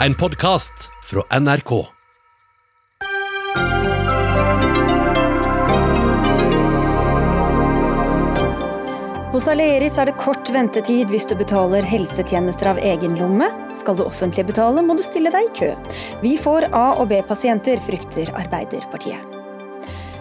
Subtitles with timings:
[0.00, 1.70] En podkast fra NRK.
[9.32, 13.48] Hos Aleris er det kort ventetid hvis du betaler helsetjenester av egen lomme.
[13.72, 15.72] Skal det offentlige betale, må du stille deg i kø.
[16.20, 19.24] Vi får A- og B-pasienter, frykter Arbeiderpartiet.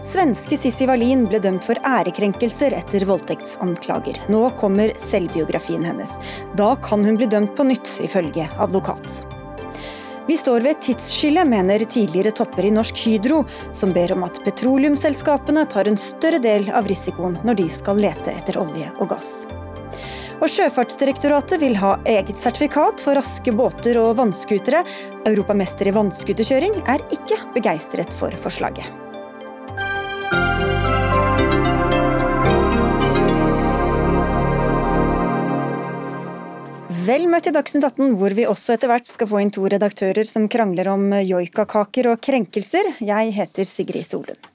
[0.07, 4.23] Svenske Sissi Wallin ble dømt for ærekrenkelser etter voldtektsanklager.
[4.31, 6.15] Nå kommer selvbiografien hennes.
[6.55, 9.25] Da kan hun bli dømt på nytt, ifølge advokat.
[10.27, 13.43] Vi står ved et tidsskille, mener tidligere topper i Norsk Hydro,
[13.77, 18.33] som ber om at petroleumsselskapene tar en større del av risikoen når de skal lete
[18.33, 19.31] etter olje og gass.
[20.41, 24.81] Og Sjøfartsdirektoratet vil ha eget sertifikat for raske båter og vannskutere.
[25.29, 28.89] Europamester i vannskuterkjøring er ikke begeistret for forslaget.
[37.05, 40.25] Vel møtt i Dagsnytt 18, hvor vi også etter hvert skal få inn to redaktører
[40.25, 42.95] som krangler om joikakaker og krenkelser.
[43.05, 44.54] Jeg heter Sigrid Solund.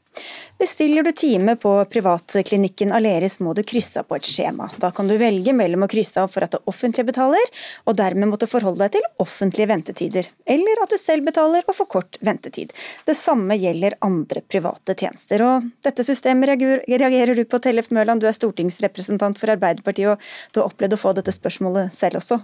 [0.60, 4.66] Bestiller du time på privatklinikken Aleris, må du krysse av på et skjema.
[4.82, 7.46] Da kan du velge mellom å krysse av for at det offentlige betaler,
[7.88, 11.90] og dermed måtte forholde deg til offentlige ventetider, eller at du selv betaler og får
[11.96, 12.76] kort ventetid.
[13.08, 15.46] Det samme gjelder andre private tjenester.
[15.46, 20.60] Og dette systemet reagerer du på, Tellef Mørland, du er stortingsrepresentant for Arbeiderpartiet, og du
[20.60, 22.42] har opplevd å få dette spørsmålet selv også?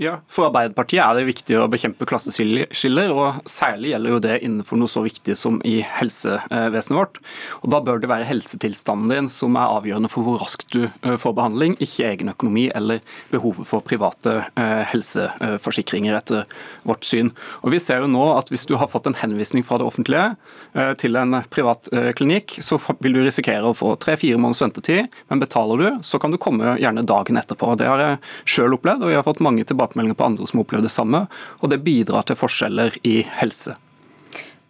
[0.00, 4.78] Ja, For Arbeiderpartiet er det viktig å bekjempe klasseskiller, og særlig gjelder jo det innenfor
[4.80, 7.18] noe så viktig som i helsevesenet vårt.
[7.60, 11.18] Og Da bør det være helsetilstanden din som er avgjørende for hvor raskt du eh,
[11.20, 16.48] får behandling, ikke egen økonomi eller behovet for private eh, helseforsikringer, etter
[16.88, 17.30] vårt syn.
[17.60, 20.38] Og Vi ser jo nå at hvis du har fått en henvisning fra det offentlige
[20.72, 25.42] eh, til en privat klinikk, så vil du risikere å få tre-fire måneders ventetid, men
[25.42, 27.76] betaler du, så kan du komme gjerne dagen etterpå.
[27.76, 28.20] Det har jeg
[28.56, 31.26] sjøl opplevd, og vi har fått mange tilbakemeldinger tilbakemeldinger på andre som opplever det samme,
[31.60, 33.76] og det bidrar til forskjeller i helse.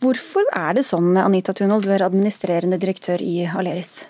[0.03, 4.07] Hvorfor er det sånn, Anita Tunhold, du er administrerende direktør i Aleris?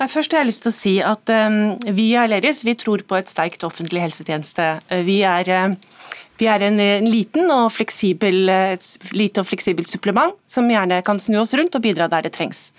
[0.00, 3.16] Først har jeg lyst til å si at um, Vi i Aleris vi tror på
[3.18, 4.66] et sterkt offentlig helsetjeneste.
[5.06, 8.50] Vi er, uh, vi er en, en, liten og fleksibel,
[9.14, 12.70] lite og fleksibelt supplement som gjerne kan snu oss rundt og bidra der det trengs.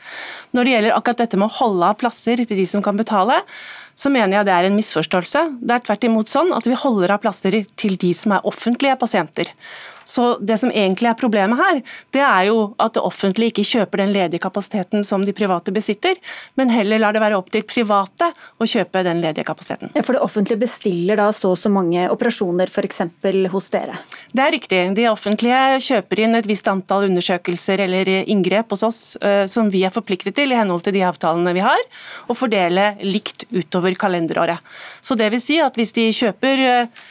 [0.56, 3.40] Når det gjelder akkurat dette med å holde av plasser til de som kan betale,
[4.02, 5.44] så mener jeg det er en misforståelse.
[5.62, 8.98] Det er tvert imot sånn at vi holder av plasser til de som er offentlige
[9.02, 9.52] pasienter.
[10.04, 11.82] Så Det som egentlig er problemet her,
[12.12, 16.18] det er jo at det offentlige ikke kjøper den ledige kapasiteten som de private besitter,
[16.56, 18.32] men heller lar det være opp til private
[18.62, 19.92] å kjøpe den ledige kapasiteten.
[19.96, 23.02] Ja, for det offentlige bestiller da så og så mange operasjoner f.eks.
[23.52, 23.98] hos dere?
[24.32, 24.82] Det er riktig.
[24.96, 29.84] De offentlige kjøper inn et visst antall undersøkelser eller inngrep hos oss eh, som vi
[29.88, 31.82] er forpliktet til i henhold til de avtalene vi har,
[32.30, 34.62] og fordele likt utover kalenderåret.
[35.02, 37.02] Så det vil si at hvis de kjøper eh,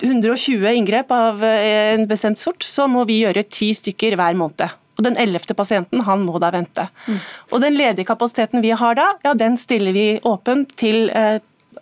[0.00, 4.78] 120 inngrep av eh, en bestemt sort, så må vi gjøre ti stykker hver måned.
[4.98, 6.84] Og Den ellevte pasienten han må da vente.
[7.06, 7.22] Mm.
[7.52, 11.38] Og Den ledige kapasiteten vi har da, ja, den stiller vi åpent til eh,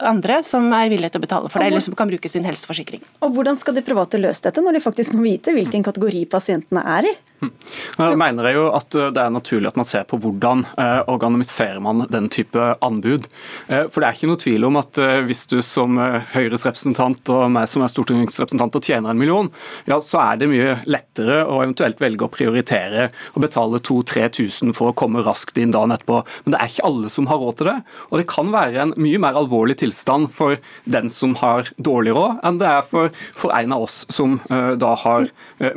[0.06, 3.02] andre som er villige til å betale for det, eller som kan bruke sin helseforsikring.
[3.24, 6.84] Og Hvordan skal de private løse dette, når de faktisk må vite hvilken kategori pasientene
[6.98, 7.16] er i?
[7.40, 11.00] Da mener jeg jo at eh, det er naturlig at man ser på hvordan eh,
[11.10, 13.28] organiserer man den type anbud.
[13.68, 15.96] Eh, for det er ikke noe tvil om at hvis du som
[16.34, 19.48] Høyres representant og meg som er stortingsrepresentant og tjener en million,
[19.88, 24.90] ja, så er det mye lettere å eventuelt velge å prioritere og betale 2000-3000 for
[24.90, 26.20] å komme raskt inn dagen etterpå.
[26.44, 27.76] Men det er ikke alle som har råd til det.
[28.10, 32.40] Og det kan være en mye mer alvorlig tilstand for den som har dårlig råd,
[32.46, 35.28] enn det er for, for en av oss som da har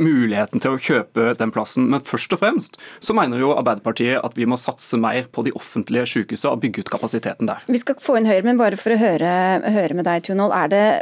[0.02, 1.88] muligheten til å kjøpe den plassen.
[1.94, 5.54] Men først og fremst så mener jo Arbeiderpartiet at vi må satse mer på de
[5.58, 7.64] offentlige sykehusene og bygge ut kapasiteten der.
[7.70, 9.34] Vi skal få inn Høyre, men bare for å høre,
[9.74, 10.56] høre med deg, Tunhold.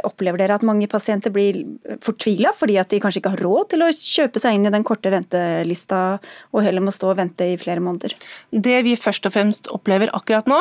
[0.08, 1.62] Opplever dere at mange pasienter blir
[2.04, 4.86] fortvila fordi at de kanskje ikke har råd til å kjøpe seg inn i den
[4.86, 6.02] korte ventelista,
[6.52, 8.14] og heller må stå og vente i flere måneder?
[8.50, 10.60] Det vi først og fremst opplever akkurat nå,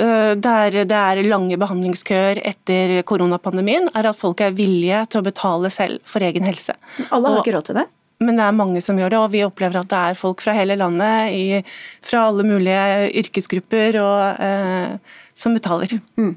[0.00, 5.26] øh, der det er lange behandlingskøer etter koronapandemien, er at folk er villige til å
[5.26, 6.76] betale selv for egen helse.
[7.10, 7.86] Alle har og, ikke råd til det?
[8.18, 10.54] Men det er mange som gjør det, og vi opplever at det er folk fra
[10.56, 11.60] hele landet, i,
[12.04, 15.98] fra alle mulige yrkesgrupper, og, eh, som betaler.
[16.16, 16.30] Mm.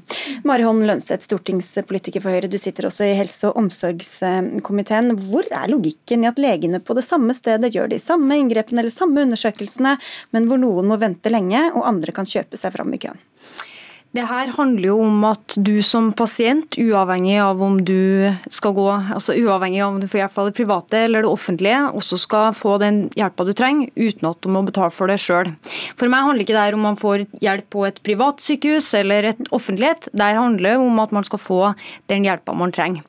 [0.44, 5.14] Mari Holm Lønseth, stortingspolitiker for Høyre, du sitter også i helse- og omsorgskomiteen.
[5.24, 8.92] Hvor er logikken i at legene på det samme stedet gjør de samme inngrepene eller
[8.92, 9.96] samme undersøkelsene,
[10.36, 13.24] men hvor noen må vente lenge, og andre kan kjøpe seg fram i køen?
[14.10, 18.86] Det her handler jo om at du som pasient, uavhengig av om du skal gå,
[19.14, 22.56] altså uavhengig av om du får hjelp av det private eller det offentlige, også skal
[22.58, 25.52] få den hjelpa du trenger, uten at du må betale for det sjøl.
[25.94, 29.46] For meg handler ikke det om man får hjelp på et privat sykehus eller et
[29.54, 30.10] offentlighet.
[30.10, 31.62] Det handler om at man skal få
[32.10, 33.06] den hjelpa man trenger.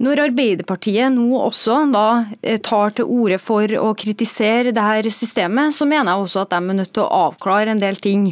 [0.00, 2.04] Når Arbeiderpartiet nå også da
[2.40, 6.54] eh, tar til orde for å kritisere det her systemet, så mener jeg også at
[6.54, 8.30] de er nødt til å avklare en del ting.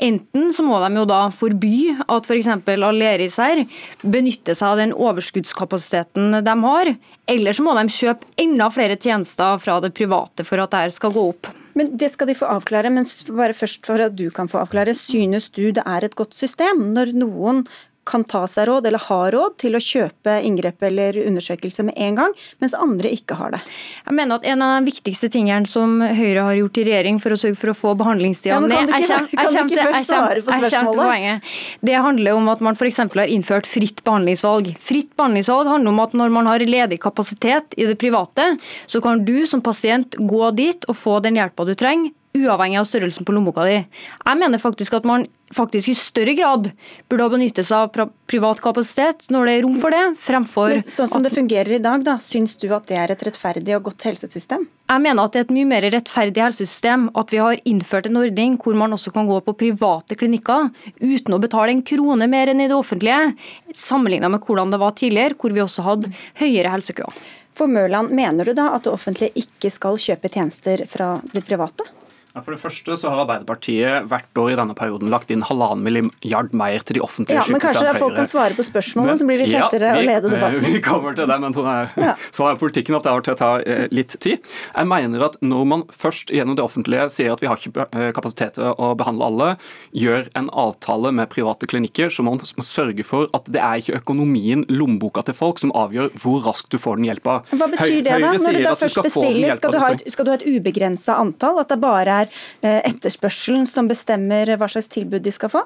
[0.00, 2.48] Enten så må de jo da forby at f.eks.
[2.64, 3.66] For Aleris her
[4.00, 6.94] benytter seg av den overskuddskapasiteten de har,
[7.28, 11.12] eller så må de kjøpe enda flere tjenester fra det private for at dette skal
[11.12, 11.52] gå opp.
[11.76, 13.06] Men Det skal de få avklare, men
[13.36, 14.96] bare først for at du kan få avklare.
[14.96, 17.62] Synes du det er et godt system når noen
[18.10, 22.18] kan ta seg råd, eller har råd, til å kjøpe inngrep eller undersøkelse med en
[22.18, 23.62] gang, mens andre ikke har det.
[24.06, 27.34] Jeg mener at En av de viktigste tingene som Høyre har gjort i regjering for
[27.34, 31.50] å sørge for å få behandlingstida ja, ned Kan du ikke, først svare på spørsmålet?
[31.86, 33.02] Det handler om at man f.eks.
[33.14, 34.72] har innført fritt behandlingsvalg.
[34.82, 38.54] Fritt behandlingsvalg handler om at når man har ledig kapasitet i det private,
[38.90, 42.86] så kan du som pasient gå dit og få den hjelpa du trenger uavhengig av
[42.86, 43.78] størrelsen på lommeboka di.
[43.82, 46.68] Jeg mener faktisk at man faktisk i større grad
[47.10, 50.84] burde ha benyttet seg av privat kapasitet når det er rom for det, fremfor Men
[50.86, 53.88] Sånn som det fungerer i dag, da, syns du at det er et rettferdig og
[53.88, 54.68] godt helsesystem?
[54.90, 58.22] Jeg mener at det er et mye mer rettferdig helsesystem at vi har innført en
[58.22, 60.70] ordning hvor man også kan gå på private klinikker
[61.02, 63.34] uten å betale en krone mer enn i det offentlige,
[63.74, 67.22] sammenlignet med hvordan det var tidligere, hvor vi også hadde høyere helsekøer.
[67.58, 71.99] For Mørland, mener du da at det offentlige ikke skal kjøpe tjenester fra det private?
[72.38, 76.54] For det første så har Arbeiderpartiet hvert år i denne perioden lagt inn halvannen milliard
[76.56, 79.48] mer til de offentlige ja, men Kanskje folk kan svare på spørsmålene, så blir det
[79.50, 80.66] lettere ja, vi, å lede debatten.
[80.76, 82.14] Vi kommer til det, men sånn er, ja.
[82.30, 84.46] sånn er politikken at det av og til tar ta litt tid.
[84.74, 88.10] Jeg mener at når man først gjennom det offentlige sier at vi har ikke eh,
[88.16, 89.50] kapasitet til å behandle alle,
[89.96, 94.00] gjør en avtale med private klinikker, så må man sørge for at det er ikke
[94.00, 97.40] økonomien, lommeboka til folk, som avgjør hvor raskt du får den hjelpa.
[97.50, 98.32] Hva betyr det, da?
[98.40, 101.60] Når du da først bestiller, skal du ha et, skal du ha et ubegrensa antall?
[101.62, 102.30] At det bare er er
[102.62, 105.64] eh, etterspørselen som bestemmer hva slags tilbud de skal få?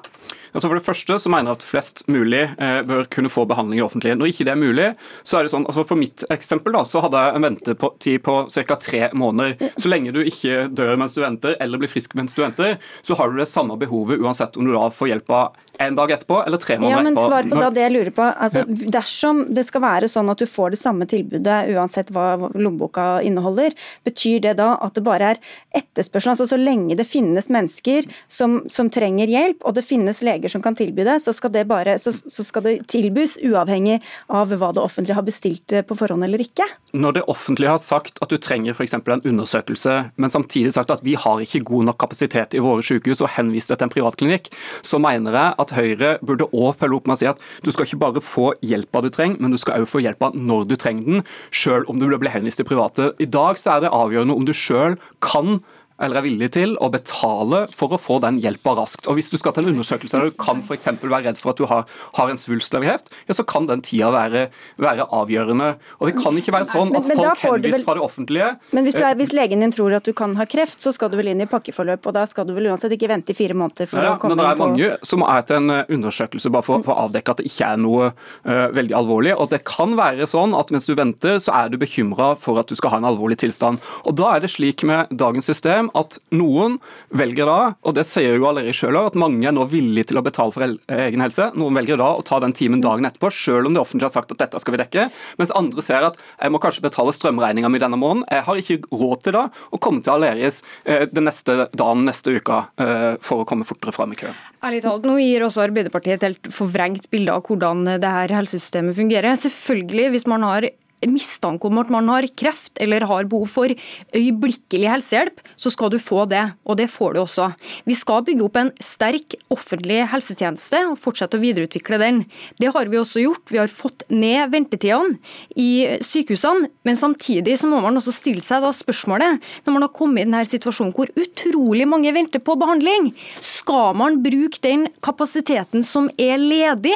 [0.55, 3.81] Altså for det første så mener jeg at flest mulig eh, bør kunne få behandling
[3.81, 4.15] i offentlige.
[4.19, 4.89] Når ikke det er mulig,
[5.27, 8.37] så er det sånn, altså For mitt eksempel da, så hadde jeg en ventetid på
[8.55, 8.79] ca.
[8.81, 9.73] tre måneder.
[9.77, 13.17] Så lenge du ikke dør mens du venter, eller blir frisk mens du venter, så
[13.19, 16.39] har du det samme behovet uansett om du da får hjelp av en dag etterpå
[16.45, 16.95] eller tre måneder.
[16.95, 17.29] Ja, men etterpå.
[17.31, 18.25] Svar på da det jeg lurer på.
[18.47, 18.91] Altså, ja.
[18.95, 23.75] Dersom det skal være sånn at du får det samme tilbudet uansett hva lommeboka inneholder,
[24.07, 25.41] betyr det da at det bare er
[25.75, 26.33] etterspørsel?
[26.35, 30.63] Altså Så lenge det finnes mennesker som, som trenger hjelp, og det finnes leger som
[30.63, 33.99] kan tilby det, så skal det, bare, så, så skal det tilbys uavhengig
[34.33, 36.67] av hva det offentlige har bestilt på forhånd eller ikke?
[36.95, 38.95] Når det offentlige har sagt at du trenger f.eks.
[38.97, 43.23] en undersøkelse, men samtidig sagt at vi har ikke god nok kapasitet i våre sykehus
[43.23, 44.51] og henvist det til en privatklinikk,
[44.85, 47.87] så mener jeg at Høyre burde òg følge opp med å si at du skal
[47.87, 51.09] ikke bare få hjelpa du trenger, men du skal òg få hjelpa når du trenger
[51.09, 53.11] den, sjøl om du blir henvist til private.
[53.21, 55.59] I dag så er det avgjørende om du sjøl kan
[56.01, 59.07] eller er villig til å betale for å få den hjelpa raskt.
[59.07, 61.59] Og Hvis du skal til en undersøkelse der du kan for være redd for at
[61.59, 61.85] du har,
[62.17, 64.47] har en svulst eller kreft, ja, så kan den tida være,
[64.81, 65.69] være, avgjørende.
[65.99, 68.87] Og Det kan ikke være sånn at men, men folk henvises fra det offentlige Men
[68.87, 71.31] hvis, er, hvis, legen din tror at du kan ha kreft, så skal du vel
[71.31, 74.03] inn i pakkeforløp, og da skal du vel uansett ikke vente i fire måneder for
[74.03, 76.51] ja, å komme inn på Men det er mange som er til en eh, undersøkelse
[76.51, 79.35] bare for, for å avdekke at det ikke er noe uh, veldig alvorlig.
[79.39, 82.71] Og det kan være sånn at mens du venter, så er du bekymra for at
[82.71, 83.81] du skal ha en alvorlig tilstand.
[84.03, 86.77] Og Da er det slik med dagens system at noen
[87.15, 90.25] velger da, og det sier jo allerede sjøl, at mange er nå villige til å
[90.25, 91.49] betale for egen helse.
[91.59, 94.33] Noen velger da å ta den timen dagen etterpå, sjøl om det offentlige har sagt
[94.35, 95.07] at dette skal vi dekke.
[95.41, 98.25] Mens andre ser at jeg må kanskje betale strømregninga mi denne måneden.
[98.31, 102.35] Jeg har ikke råd til da å komme til Aleris eh, den neste dagen neste
[102.37, 104.39] uka eh, for å komme fortere fram i køen.
[104.65, 108.97] Ærlig talt, Nå gir også Arbeiderpartiet et helt forvrengt bilde av hvordan det her helsesystemet
[108.97, 109.37] fungerer.
[109.37, 110.69] Selvfølgelig, hvis man har
[111.11, 113.71] mistanke om at man har kreft eller har behov for
[114.15, 116.43] øyeblikkelig helsehjelp, så skal du få det.
[116.65, 117.49] Og det får du også.
[117.87, 122.23] Vi skal bygge opp en sterk offentlig helsetjeneste og fortsette å videreutvikle den.
[122.61, 123.45] Det har vi også gjort.
[123.51, 125.17] Vi har fått ned ventetidene
[125.55, 126.69] i sykehusene.
[126.85, 130.27] Men samtidig så må man også stille seg da spørsmålet, når man har kommet i
[130.27, 133.11] denne situasjonen hvor utrolig mange venter på behandling,
[133.43, 136.95] skal man bruke den kapasiteten som er ledig,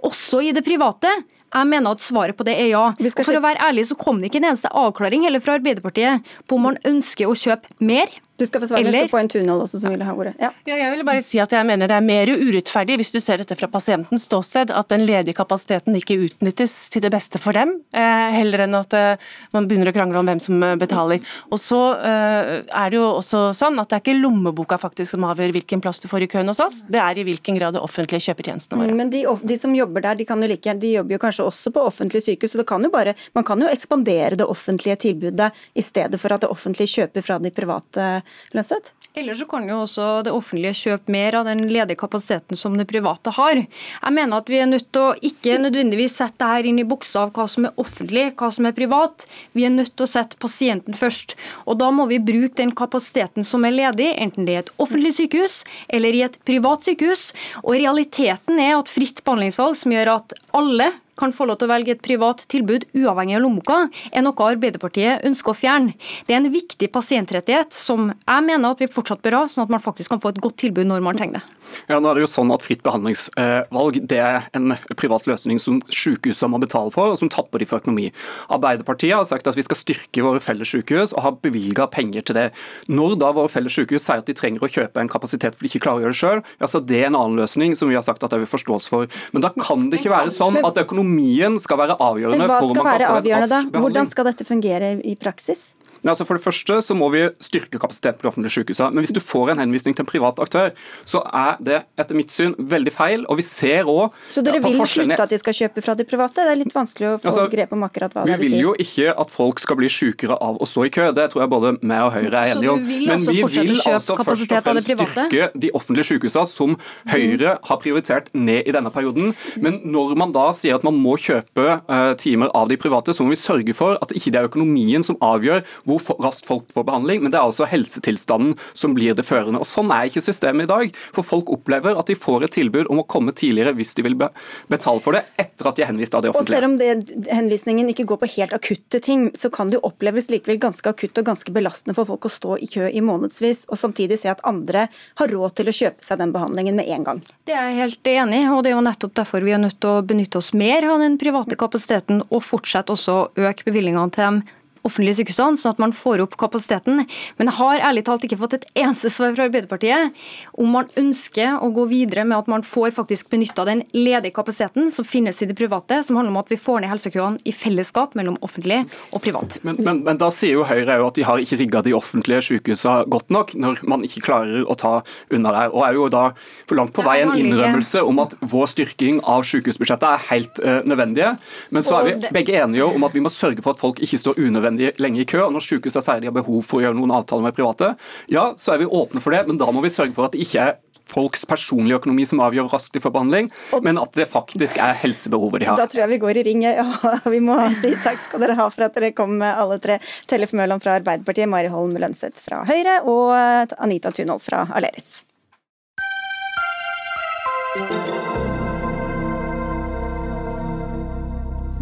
[0.00, 1.10] også i det private?
[1.50, 2.82] Jeg mener at svaret på det er ja.
[2.94, 6.26] Og For å være ærlig så kom det ikke en eneste avklaring heller fra Arbeiderpartiet
[6.46, 8.82] på om man ønsker å kjøpe mer du skal få svare.
[8.84, 9.04] Eller...
[9.04, 10.34] Skal få en Tunhold også som vil ha ordet.
[10.40, 10.50] Ja.
[10.68, 10.78] ja.
[10.80, 13.56] jeg vil bare si at jeg mener det er mer urettferdig, hvis du ser dette
[13.58, 18.30] fra pasientens ståsted, at den ledige kapasiteten ikke utnyttes til det beste for dem, eh,
[18.36, 21.22] heller enn at eh, man begynner å krangle om hvem som eh, betaler.
[21.50, 25.26] Og så eh, er det jo også sånn at det er ikke lommeboka faktisk som
[25.28, 27.84] avgjør hvilken plass du får i køen hos oss, det er i hvilken grad det
[27.84, 28.94] offentlige kjøper tjenestene våre.
[28.94, 31.46] Mm, men de, de, som jobber der, de, kan jo like, de jobber jo kanskje
[31.46, 34.98] også på offentlige sykehus, så det kan jo bare, man kan jo ekspandere det offentlige
[35.06, 38.08] tilbudet i stedet for at det offentlige kjøper fra de private
[38.56, 38.94] Lønseth?
[39.14, 42.86] Eller så kan jo også det offentlige kjøpe mer av den ledige kapasiteten som det
[42.90, 43.58] private har.
[43.58, 46.86] Jeg mener at vi er nødt til å ikke nødvendigvis sette det her inn i
[46.86, 49.26] buksa av hva som er offentlig, hva som er privat.
[49.58, 51.34] Vi er nødt til å sette pasienten først.
[51.66, 55.16] Og da må vi bruke den kapasiteten som er ledig, enten det er et offentlig
[55.18, 55.60] sykehus
[55.90, 57.32] eller i et privat sykehus.
[57.64, 61.72] Og realiteten er at fritt behandlingsvalg, som gjør at alle kan få lov til å
[61.74, 63.80] velge et privat tilbud uavhengig av lommeboka,
[64.12, 65.96] er noe Arbeiderpartiet ønsker å fjerne.
[66.26, 69.74] Det er en viktig pasientrettighet som jeg mener at vi fortsatt bør ha, sånn at
[69.76, 71.59] man faktisk kan få et godt tilbud når man trenger det.
[71.88, 75.80] Ja, nå er det jo sånn at Fritt behandlingsvalg det er en privat løsning som
[75.90, 78.10] sykehusene må betale for, og som tapper de for økonomi.
[78.52, 82.38] Arbeiderpartiet har sagt at vi skal styrke våre felles sykehus, og har bevilga penger til
[82.38, 82.46] det.
[82.90, 85.72] Når da våre felles sykehus sier at de trenger å kjøpe en kapasitet for de
[85.72, 87.98] ikke klarer å gjøre det sjøl, ja, så det er en annen løsning som vi
[87.98, 89.10] har sagt at det er forståelse for.
[89.34, 92.80] Men da kan det ikke være sånn at økonomien skal være avgjørende for om man
[92.80, 93.76] kan få en rask.
[93.80, 95.70] Hvordan skal dette fungere i praksis?
[96.04, 98.94] Altså for det første så må vi styrke kapasiteten på de offentlige sykehusene.
[98.94, 100.72] Men hvis du får en henvisning til en privat aktør,
[101.08, 103.26] så er det etter mitt syn veldig feil.
[103.28, 106.40] Og vi ser òg Så dere vil slutte at de skal kjøpe fra de private?
[106.40, 108.56] Det er litt vanskelig å få altså, grep om akkurat hva det vil sier.
[108.56, 111.10] Vi vil jo ikke at folk skal bli sykere av å stå i kø.
[111.16, 112.84] Det tror jeg både meg og Høyre er enige om.
[112.84, 116.76] Men vi vil altså først og fremst styrke de offentlige sykehusene, som
[117.10, 119.34] Høyre har prioritert ned i denne perioden.
[119.60, 123.26] Men når man da sier at man må kjøpe uh, timer av de private, så
[123.26, 126.86] må vi sørge for at det ikke er økonomien som avgjør hvor raskt folk får
[126.88, 129.60] behandling, men det er altså helsetilstanden som blir det førende.
[129.60, 130.96] Og Sånn er ikke systemet i dag.
[131.16, 134.16] For folk opplever at de får et tilbud om å komme tidligere hvis de vil
[134.18, 136.48] betale for det, etter at de er henvist av det offentlige.
[136.48, 139.84] Og selv om det, henvisningen ikke går på helt akutte ting, så kan det jo
[139.88, 143.66] oppleves likevel ganske akutt og ganske belastende for folk å stå i kø i månedsvis,
[143.70, 144.86] og samtidig se at andre
[145.20, 147.24] har råd til å kjøpe seg den behandlingen med en gang.
[147.48, 149.80] Det er jeg helt enig i, og det er jo nettopp derfor vi er nødt
[149.80, 154.14] til å benytte oss mer av den private kapasiteten, og fortsette også å øke bevilgningene
[154.14, 154.42] til dem
[154.86, 157.04] offentlige sykehusene, sånn at man får opp kapasiteten.
[157.38, 160.16] Men jeg har ærlig talt ikke fått et eneste svar fra Arbeiderpartiet
[160.60, 164.90] om man ønsker å gå videre med at man får faktisk benytta den ledige kapasiteten
[164.94, 168.16] som finnes i det private, som handler om at vi får ned helsekøene i fellesskap
[168.18, 169.58] mellom offentlig og privat.
[169.66, 173.08] Men, men, men da sier jo Høyre at de har ikke rigga de offentlige sykehusene
[173.10, 175.00] godt nok, når man ikke klarer å ta
[175.32, 175.74] unna der.
[175.74, 176.24] Og er jo da
[176.68, 180.80] for langt på vei en innrømmelse om at vår styrking av sykehusbudsjettet er helt uh,
[180.86, 181.34] nødvendige.
[181.74, 184.20] Men så er vi begge enige om at vi må sørge for at folk ikke
[184.20, 185.44] står unødvendig unødvendig lenge i kø.
[185.46, 187.96] og Når sykehusene sier de har behov for å gjøre noen avtaler med private,
[188.30, 190.44] ja, så er vi åpne for det, men da må vi sørge for at det
[190.46, 190.78] ikke er
[191.10, 193.48] folks personlige økonomi som avgjør raskt de forbehandling,
[193.82, 195.80] men at det faktisk er helsebehovet de har.
[195.80, 196.62] Da tror jeg vi går i ring.
[196.62, 196.86] Ja,
[197.34, 199.98] vi må si takk skal dere ha for at dere kom med alle tre.
[200.30, 203.34] Tellef Mørland fra Arbeiderpartiet, Mari Holm Lønseth fra Høyre og
[203.82, 205.24] Anita Tunholm fra Aleris.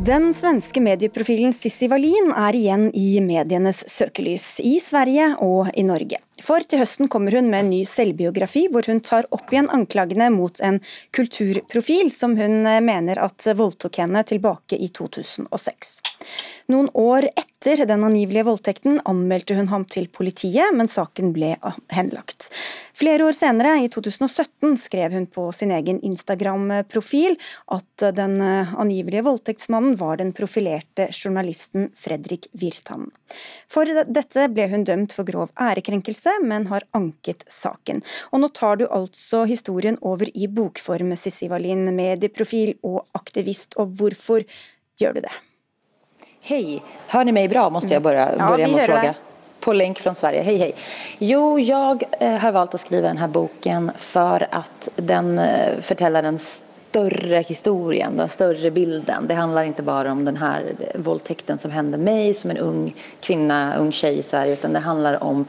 [0.09, 6.23] Den svenske medieprofilen Sissi Wallin er igjen i medienes søkelys, i Sverige og i Norge.
[6.45, 10.31] For til høsten kommer hun med en ny selvbiografi, hvor hun tar opp igjen anklagene
[10.35, 10.81] mot en
[11.17, 15.99] kulturprofil som hun mener at voldtok henne tilbake i 2006.
[16.69, 21.55] Noen år etter den angivelige voldtekten anmeldte hun ham til politiet, men saken ble
[21.95, 22.51] henlagt.
[22.99, 27.39] Flere år senere, i 2017, skrev hun på sin egen Instagram-profil
[27.75, 33.09] at den angivelige voldtektsmannen var den profilerte journalisten Fredrik Virtan.
[33.71, 38.03] For dette ble hun dømt for grov ærekrenkelse, men har anket saken.
[38.33, 43.95] Og nå tar du altså historien over i bokform, Sissi Wallin, medieprofil og aktivist, og
[43.99, 44.47] hvorfor
[44.99, 45.37] gjør du det?
[46.41, 49.15] Hej, hör ni mig bra måste jag börja, ja, börja med att fråga.
[49.61, 50.75] På länk från Sverige, hej hej.
[51.19, 56.23] Jo, jag eh, har valt att skriva den här boken för att den forteller förtäller
[56.23, 59.27] den större historien, den större bilden.
[59.27, 62.95] Det handlar inte bara om den här eh, våldtäkten som hände mig som en ung
[63.21, 65.47] kvinna, ung tjej i Sverige, utan det handlar om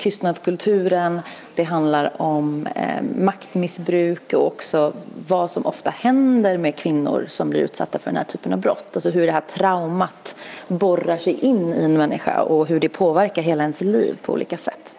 [0.00, 1.20] tystnadskulturen,
[1.54, 4.92] det handlar om eh, maktmissbruk och också
[5.28, 8.86] vad som ofta händer med kvinnor som blir utsatta för den här typen av brott.
[8.94, 10.34] Alltså hur det här traumat
[10.68, 14.56] borrar sig in i en människa och hur det påverkar hela ens liv på olika
[14.56, 14.94] sätt.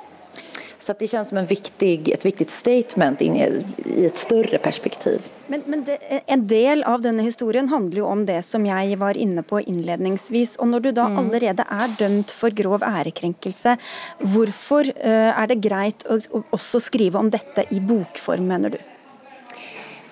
[0.82, 5.22] Så det känns som en viktig, ett viktigt statement in i, i ett större perspektiv.
[5.48, 9.18] Men, men det, En del av denne historien handler jo om det som jeg var
[9.18, 10.56] inne på innledningsvis.
[10.56, 11.20] og Når du da mm.
[11.22, 13.76] allerede er dømt for grov ærekrenkelse,
[14.34, 16.18] hvorfor uh, er det greit å,
[16.50, 18.82] også skrive om dette i bokform, mener du?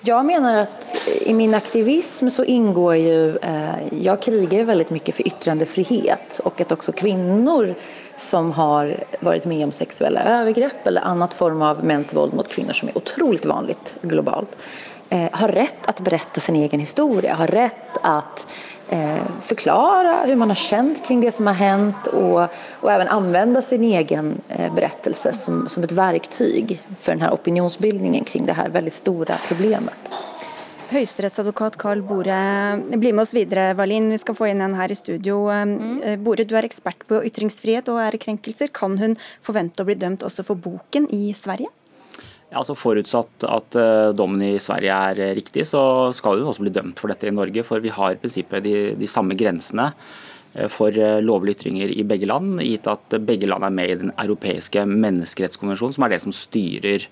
[0.06, 0.92] Jeg mener at
[1.28, 6.72] i min aktivism så inngår jo eh, Jeg kriger veldig mye for ytrendefrihet, og at
[6.72, 7.74] også kvinnor
[8.22, 12.74] som har vært med om sexuella overgrep eller annet form av mäns våld mot kvinnor
[12.74, 14.58] som er utrolig vanlig globalt
[15.10, 17.34] eh, har rätt att berätta sin egen historie.
[17.34, 18.48] har rätt att
[18.90, 22.42] eh, förklara hur man har känt kring det som har hänt och,
[22.82, 28.24] og även använda sin egen eh, berättelse som, som ett verktyg för den här opinionsbildningen
[28.24, 30.14] kring det här väldigt stora problemet.
[30.90, 32.36] Høyesterettsadvokat Karl Bore,
[32.98, 34.08] bli med oss videre, Valin.
[34.10, 35.44] Vi skal få inn en her i studio.
[35.46, 36.00] Mm.
[36.26, 38.72] Bore, du er ekspert på ytringsfrihet og ærekrenkelser.
[38.74, 39.14] Kan hun
[39.46, 41.70] forvente å bli dømt også for boken i Sverige?
[42.50, 45.84] Ja, altså Forutsatt at uh, dommen i Sverige er uh, riktig, så
[46.18, 47.62] skal hun også bli dømt for dette i Norge.
[47.68, 50.18] For vi har i prinsippet de, de samme grensene uh,
[50.72, 54.84] for lovlige ytringer i begge land, gitt at begge land er med i den europeiske
[54.90, 57.06] menneskerettskonvensjonen, som er det som styrer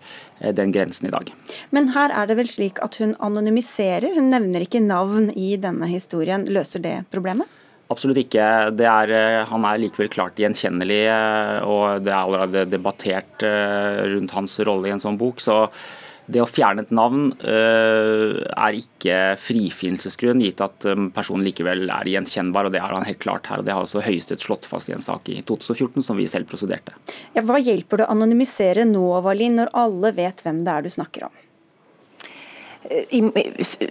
[0.57, 1.31] den grensen i dag.
[1.75, 5.89] Men her er det vel slik at hun anonymiserer, hun nevner ikke navn i denne
[5.91, 6.45] historien.
[6.51, 7.49] Løser det problemet?
[7.87, 8.43] Absolutt ikke.
[8.43, 14.33] Er, eh, han er likevel klart gjenkjennelig, eh, og det er allerede debattert eh, rundt
[14.35, 15.39] hans rolle i en sånn bok.
[15.39, 15.69] så
[16.27, 22.67] det å fjerne et navn er ikke frifinnelsesgrunn, gitt at personen likevel er gjenkjennbar.
[22.67, 23.61] og Det er han helt klart her.
[23.61, 26.49] og Det har også Høyesterett slått fast i en sak i 2014 som vi selv
[26.51, 26.95] prosederte.
[27.35, 30.93] Ja, hva hjelper det å anonymisere nå, Valin, når alle vet hvem det er du
[30.93, 31.43] snakker om?
[32.89, 33.21] I,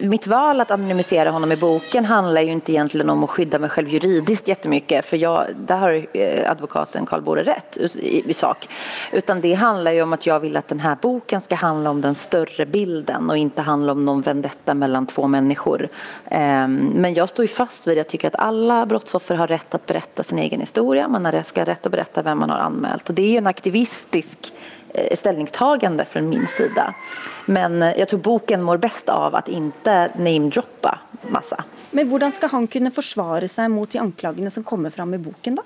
[0.00, 3.71] mitt val att anonymisera honom i boken handlar ju inte egentligen om att skydda mig
[3.71, 8.69] själv juridiskt jättemycket, för jag, där har eh, advokaten Karl Bore rätt i, i sak.
[9.12, 12.00] Utan det handlar ju om att jag vill att den här boken ska handla om
[12.00, 15.88] den större bilden och inte handla om någon vendetta mellan två människor.
[16.25, 19.87] Ehm, men jag står ju fast vid, jag tycker att alla brottsoffer har rätt att
[19.87, 23.09] berätta sin egen historia, man har ska rätt att berätta vem man har anmält.
[23.09, 24.53] Och det är ju en aktivistisk
[25.15, 26.95] ställningstagande från min sida.
[27.47, 30.99] Men jeg tror boken mår best av att inte namedroppa
[31.29, 31.65] massa.
[31.91, 35.55] Men hvordan skal han kunne forsvare seg mot de anklagene som kommer fram i boken
[35.55, 35.62] då?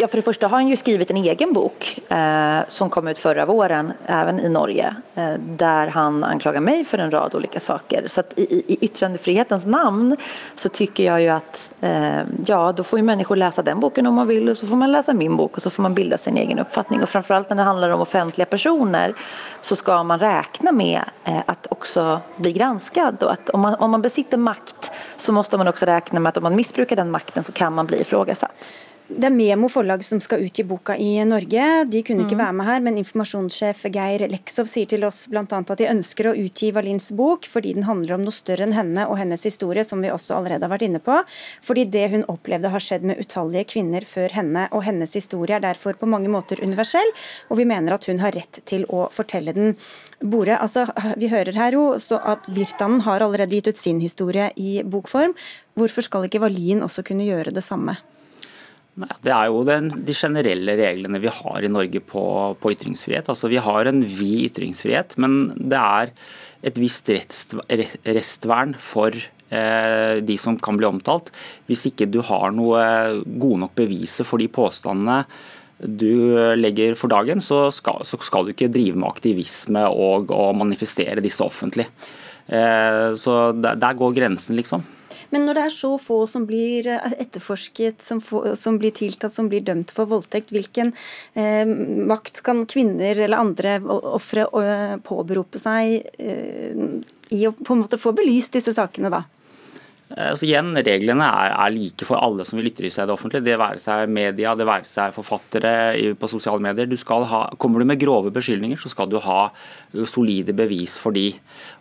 [0.00, 3.18] Ja, för det första har han ju skrivit en egen bok eh, som kom ut
[3.18, 8.04] förra våren, även i Norge, eh, där han anklagar mig för en rad olika saker.
[8.06, 10.16] Så i, i yttrandefrihetens namn
[10.56, 14.14] så tycker jag ju att eh, ja, då får ju människor läsa den boken om
[14.14, 16.36] man vill och så får man läsa min bok och så får man bilda sin
[16.36, 17.02] egen uppfattning.
[17.02, 19.14] Och framförallt när det handlar om offentliga personer
[19.62, 23.90] så ska man räkna med eh, att också bli granskad och att om man, om
[23.90, 27.44] man besitter makt så måste man också räkna med att om man missbrukar den makten
[27.44, 28.52] så kan man bli ifrågasatt.
[29.08, 31.64] Det er Memo forlag som skal utgi boka i Norge.
[31.88, 32.42] De kunne ikke mm.
[32.42, 35.44] være med her, men informasjonssjef Geir Leksov sier til oss bl.a.
[35.48, 39.06] at de ønsker å utgi Valins bok fordi den handler om noe større enn henne
[39.08, 41.16] og hennes historie, som vi også allerede har vært inne på.
[41.64, 45.64] Fordi det hun opplevde har skjedd med utallige kvinner før henne, og hennes historie er
[45.64, 47.08] derfor på mange måter universell,
[47.48, 49.72] og vi mener at hun har rett til å fortelle den.
[50.20, 50.84] Bore, altså,
[51.16, 55.32] vi hører her jo at Virtanen har allerede gitt ut sin historie i bokform.
[55.80, 57.96] Hvorfor skal ikke Valin også kunne gjøre det samme?
[58.98, 62.22] Det er jo den, de generelle reglene vi har i Norge på,
[62.58, 63.30] på ytringsfrihet.
[63.30, 66.14] Altså, vi har en vid ytringsfrihet, men det er
[66.66, 71.30] et visst restvern for eh, de som kan bli omtalt.
[71.70, 72.82] Hvis ikke du har noe
[73.24, 75.22] gode nok beviser for de påstandene
[75.78, 80.56] du legger for dagen, så skal, så skal du ikke drive med aktivisme og, og
[80.58, 81.86] manifestere disse offentlig.
[82.48, 84.82] Eh, så der, der går grensen, liksom.
[85.34, 89.34] Men når det er så få som blir eh, etterforsket, som, få, som blir tiltatt,
[89.34, 90.94] som blir dømt for voldtekt, hvilken
[91.34, 91.64] eh,
[92.08, 96.86] makt kan kvinner eller andre ofre eh, påberope seg eh,
[97.34, 99.24] i å på en måte få belyst disse sakene da?
[100.08, 103.14] Eh, altså igjen, Reglene er, er, like for alle som vil ytre seg i det
[103.14, 103.44] offentlige.
[103.44, 105.72] Det være seg media, det være seg forfattere
[106.18, 106.88] på sosiale medier.
[106.88, 109.50] Du ha, kommer du med grove beskyldninger, så skal du ha
[110.08, 111.30] solide bevis for de.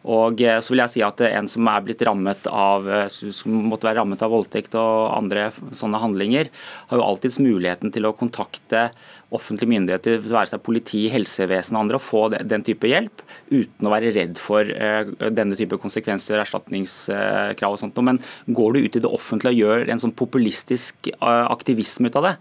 [0.06, 3.60] Og eh, så vil jeg si at En som er blitt rammet av, eh, som
[3.72, 6.52] måtte være rammet av voldtekt og andre sånne handlinger,
[6.92, 8.90] har jo alltids muligheten til å kontakte
[9.36, 13.92] offentlige myndigheter, være seg politi, helsevesen og andre, og få den type hjelp uten å
[13.92, 18.00] være redd for eh, denne type konsekvenser, erstatningskrav og sånt.
[18.08, 22.20] Men går du ut i det offentlige og gjør en sånn populistisk eh, aktivisme ut
[22.22, 22.36] av det,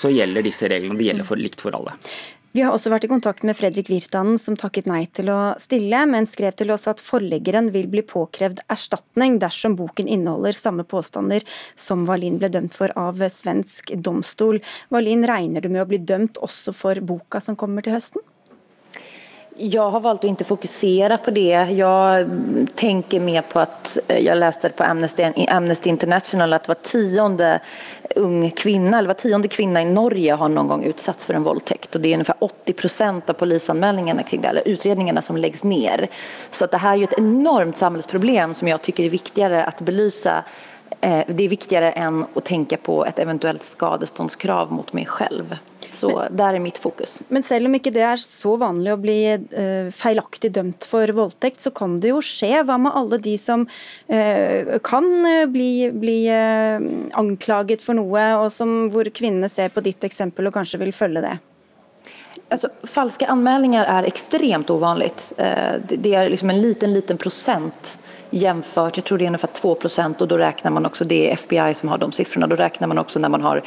[0.00, 0.96] så gjelder disse reglene.
[1.00, 1.98] Det gjelder for, likt for alle.
[2.52, 6.00] Vi har også vært i kontakt med Fredrik Virtanen, som takket nei til å stille,
[6.10, 11.46] men skrev til oss at forleggeren vil bli påkrevd erstatning dersom boken inneholder samme påstander
[11.78, 14.58] som Wallin ble dømt for av svensk domstol.
[14.90, 18.26] Wallin, regner du med å bli dømt også for boka som kommer til høsten?
[19.60, 21.52] Jag har valt å ikke fokusere på det.
[21.76, 27.50] Jeg tenker mer på at jeg leste på Amnesty, Amnesty International at var tionde
[28.16, 31.94] ung kvinne, eller var tionde kvinne i Norge har någon gång utsatts för en våldtäkt
[31.94, 36.08] och det är ungefär 80 procent av polisanmälningarna kring det, eller utredningarna som läggs ner.
[36.50, 39.80] Så att det här är ju ett enormt samhällsproblem som jag tycker är viktigare att
[39.80, 40.44] belysa
[41.00, 45.56] eh, det är viktigare än att tänka på ett eventuellt skadeståndskrav mot mig själv.
[45.96, 47.18] Så der er mitt fokus.
[47.28, 51.62] Men selv om ikke det er så vanlig å bli uh, feilaktig dømt for voldtekt,
[51.64, 52.52] så kan det jo skje.
[52.66, 55.08] Hva med alle de som uh, kan
[55.52, 56.78] bli, bli uh,
[57.20, 61.24] anklaget for noe, og som, hvor kvinnene ser på ditt eksempel og kanskje vil følge
[61.26, 61.36] det?
[62.50, 65.12] Alltså, falske anmeldinger er ekstremt uvanlig.
[65.36, 67.92] Det er liksom en liten, liten prosent
[68.30, 71.32] jämfört, jag tror det är ungefär 2 procent och då räknar man också, det är
[71.32, 73.62] FBI som har de siffrorna, då räknar man också när man har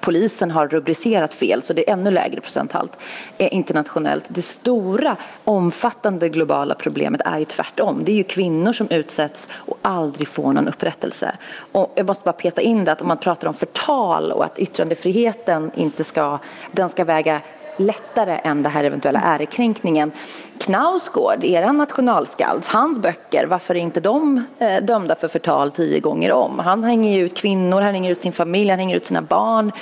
[0.00, 2.96] polisen har rubricerat fel, så det är ännu lägre procenthalt
[3.38, 4.24] internationellt.
[4.28, 8.02] Det stora omfattande globala problemet är ju tvärtom.
[8.04, 11.36] Det är ju kvinnor som utsätts och aldrig får någon upprättelse.
[11.72, 14.58] Och jag måste bara peta in det att om man pratar om förtal och att
[14.58, 16.38] yttrandefriheten inte ska,
[16.72, 17.40] den ska väga
[17.76, 20.12] lättare än det här eventuella ärekränkningen.
[20.58, 26.32] Knausgård, er nationalskald, hans böcker, varför är inte de eh, dömda för förtal tio gånger
[26.32, 26.58] om?
[26.58, 29.72] Han hänger ut kvinnor, han hänger ut sin familj, han hänger ut sina barn.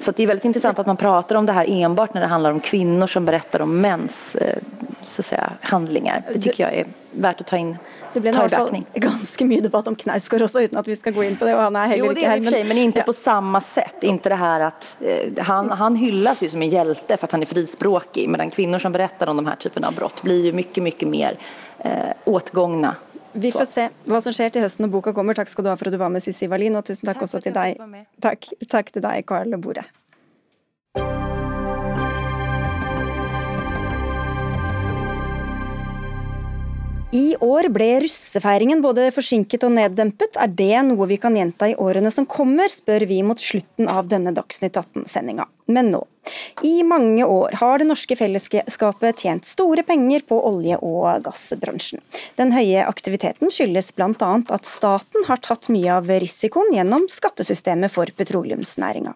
[0.00, 2.50] Så det är väldigt intressant att man pratar om det här enbart när det handlar
[2.50, 4.58] om kvinnor som berättar om mäns eh,
[5.10, 5.38] så å si,
[5.70, 6.24] handlinger.
[6.28, 7.72] Det syns jeg er verdt å ta inn
[8.12, 8.70] Det ble i hvert fall
[9.04, 11.54] ganske mye debatt om Knausgård også, uten at vi skal gå inn på det.
[11.54, 12.58] og han er heller jo, det er ikke her.
[12.64, 13.06] Men, men ikke ja.
[13.08, 14.02] på samme sett.
[14.02, 17.46] Ikke det her at uh, han, han hylles jo som en hjälte for at han
[17.46, 20.86] er frispråkig, medan kvinner som beretter om de her typene av brott blir jo mye,
[20.88, 21.40] mye mer
[21.84, 22.94] uh, åtgångna.
[23.34, 25.34] Vi får se hva som skjer til høsten når boka kommer.
[25.34, 27.26] Takk skal du ha for at du var med, Sissi Wallin, og tusen takk, takk
[27.26, 27.82] også til deg.
[28.22, 29.82] Takk, takk til deg, Karl Bore.
[37.14, 40.34] I år ble russefeiringen både forsinket og neddempet.
[40.34, 44.08] Er det noe vi kan gjenta i årene som kommer, spør vi mot slutten av
[44.10, 45.46] denne Dagsnytt 18-sendinga.
[45.66, 46.04] Men nå.
[46.62, 52.00] I mange år har det norske fellesskapet tjent store penger på olje- og gassbransjen.
[52.38, 54.30] Den høye aktiviteten skyldes bl.a.
[54.54, 59.14] at staten har tatt mye av risikoen gjennom skattesystemet for petroleumsnæringa.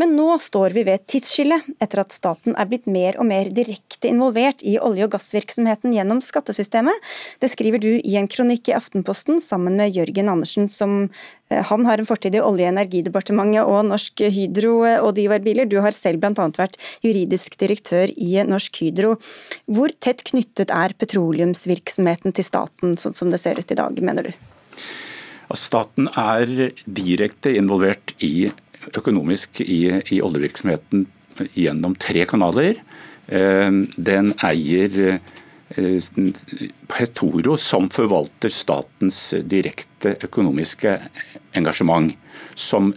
[0.00, 3.52] Men nå står vi ved et tidsskille, etter at staten er blitt mer og mer
[3.54, 6.96] direkte involvert i olje- og gassvirksomheten gjennom skattesystemet.
[7.38, 11.04] Det skriver du i en kronikk i Aftenposten sammen med Jørgen Andersen, som
[11.50, 15.68] eh, han har en fortid i Olje- og energidepartementet og Norsk Hydro og Divar Biler.
[15.68, 16.46] Du har selv bl.a.
[16.56, 19.14] vært juridisk direktør i Norsk Hydro.
[19.70, 24.30] Hvor tett knyttet er petroleumsvirksomheten til staten, sånn som det ser ut i dag, mener
[24.30, 24.32] du?
[25.56, 28.50] Staten er direkte involvert i,
[28.94, 29.82] økonomisk i,
[30.14, 31.08] i oljevirksomheten
[31.58, 32.78] gjennom tre kanaler.
[33.26, 36.08] Eh, den eier eh,
[36.90, 40.96] Petoro, som forvalter statens direkte økonomiske
[41.58, 42.14] engasjement.
[42.58, 42.94] Som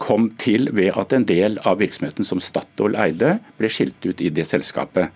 [0.00, 4.30] kom til ved at en del av virksomheten som Statoil eide, ble skilt ut i
[4.34, 5.12] det selskapet.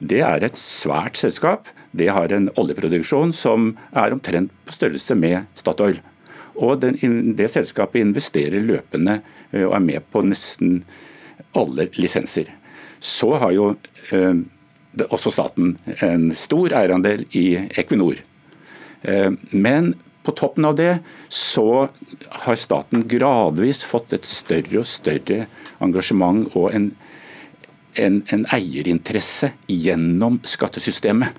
[0.00, 1.68] Det er et svært selskap.
[1.92, 6.00] Det har en oljeproduksjon som er omtrent på størrelse med Statoil.
[6.60, 9.20] Og den, Det selskapet investerer løpende
[9.52, 10.82] eh, og er med på nesten
[11.56, 12.50] alle lisenser.
[13.00, 13.74] Så har jo
[14.12, 14.34] eh,
[15.08, 18.20] også staten en stor eierandel i Equinor.
[19.02, 21.88] Eh, men på toppen av det så
[22.44, 25.46] har staten gradvis fått et større og større
[25.80, 26.90] engasjement og en,
[27.96, 31.36] en, en eierinteresse gjennom skattesystemet.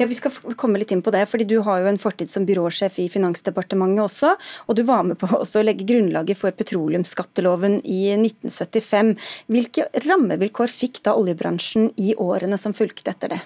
[0.00, 2.46] Ja, Vi skal komme litt inn på det, fordi Du har jo en fortid som
[2.48, 4.32] byråsjef i Finansdepartementet også.
[4.66, 9.14] Og du var med på å legge grunnlaget for petroleumsskatteloven i 1975.
[9.52, 13.42] Hvilke rammevilkår fikk da oljebransjen i årene som fulgte etter det?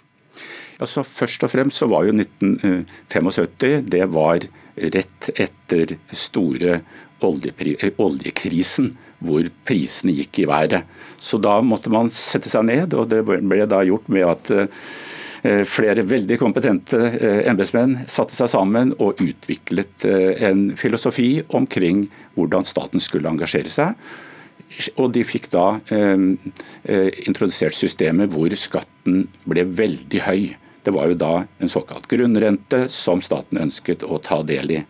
[0.77, 4.45] Altså, først og fremst så var jo 1975 det var
[4.77, 6.81] rett etter store
[7.25, 8.93] oljekrisen,
[9.25, 10.85] hvor prisene gikk i været.
[11.17, 15.63] Så da måtte man sette seg ned, og det ble da gjort med at eh,
[15.69, 22.69] flere veldig kompetente eh, embetsmenn satte seg sammen og utviklet eh, en filosofi omkring hvordan
[22.69, 23.97] staten skulle engasjere seg.
[25.01, 25.79] Og de fikk da
[27.25, 30.43] introdusert systemet hvor skatten ble veldig høy.
[30.87, 34.83] Det var jo da en såkalt grunnrente som staten ønsket å ta del i.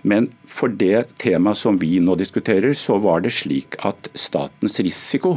[0.00, 5.36] Men for det temaet som vi nå diskuterer, så var det slik at statens risiko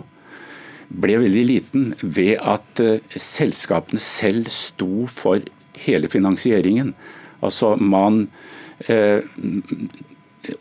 [0.87, 5.43] ble veldig liten ved at eh, selskapene selv sto for
[5.83, 6.93] hele finansieringen.
[7.43, 8.29] Altså man
[8.87, 9.27] eh,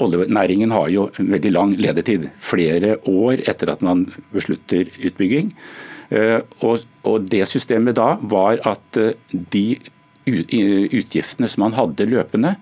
[0.02, 5.52] Oljenæringen har jo en veldig lang ledetid, flere år etter at man beslutter utbygging.
[6.10, 9.68] Eh, og, og Det systemet da var at eh, de
[10.26, 12.56] utgiftene som man hadde løpende,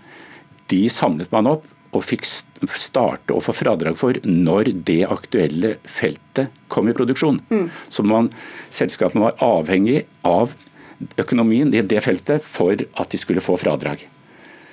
[0.68, 6.52] de samlet man opp og fikk starte å få fradrag for når det aktuelle feltet
[6.72, 7.38] kom i produksjon.
[7.52, 7.68] Mm.
[7.88, 8.32] Så man,
[8.74, 10.56] selskapene var avhengig av
[11.20, 14.06] økonomien i det feltet for at de skulle få fradrag.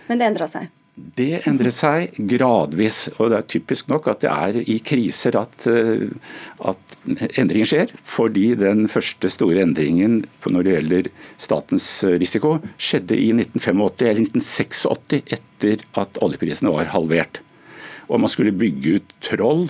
[0.10, 0.72] Men det endra seg?
[0.96, 3.08] Det endret seg gradvis.
[3.18, 6.10] og Det er typisk nok at det er i kriser at, eh,
[6.60, 7.94] at endringer skjer.
[8.04, 15.24] Fordi den første store endringen når det gjelder statens risiko, skjedde i 1985 eller 1986
[15.32, 17.40] etter at oljeprisene var halvert.
[18.10, 19.70] Og man skulle bygge ut Troll.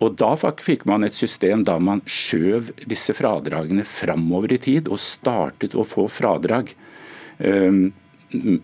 [0.00, 4.98] Og Da fikk man et system da man skjøv disse fradragene framover i tid og
[4.98, 6.74] startet å få fradrag.
[7.38, 7.92] Um,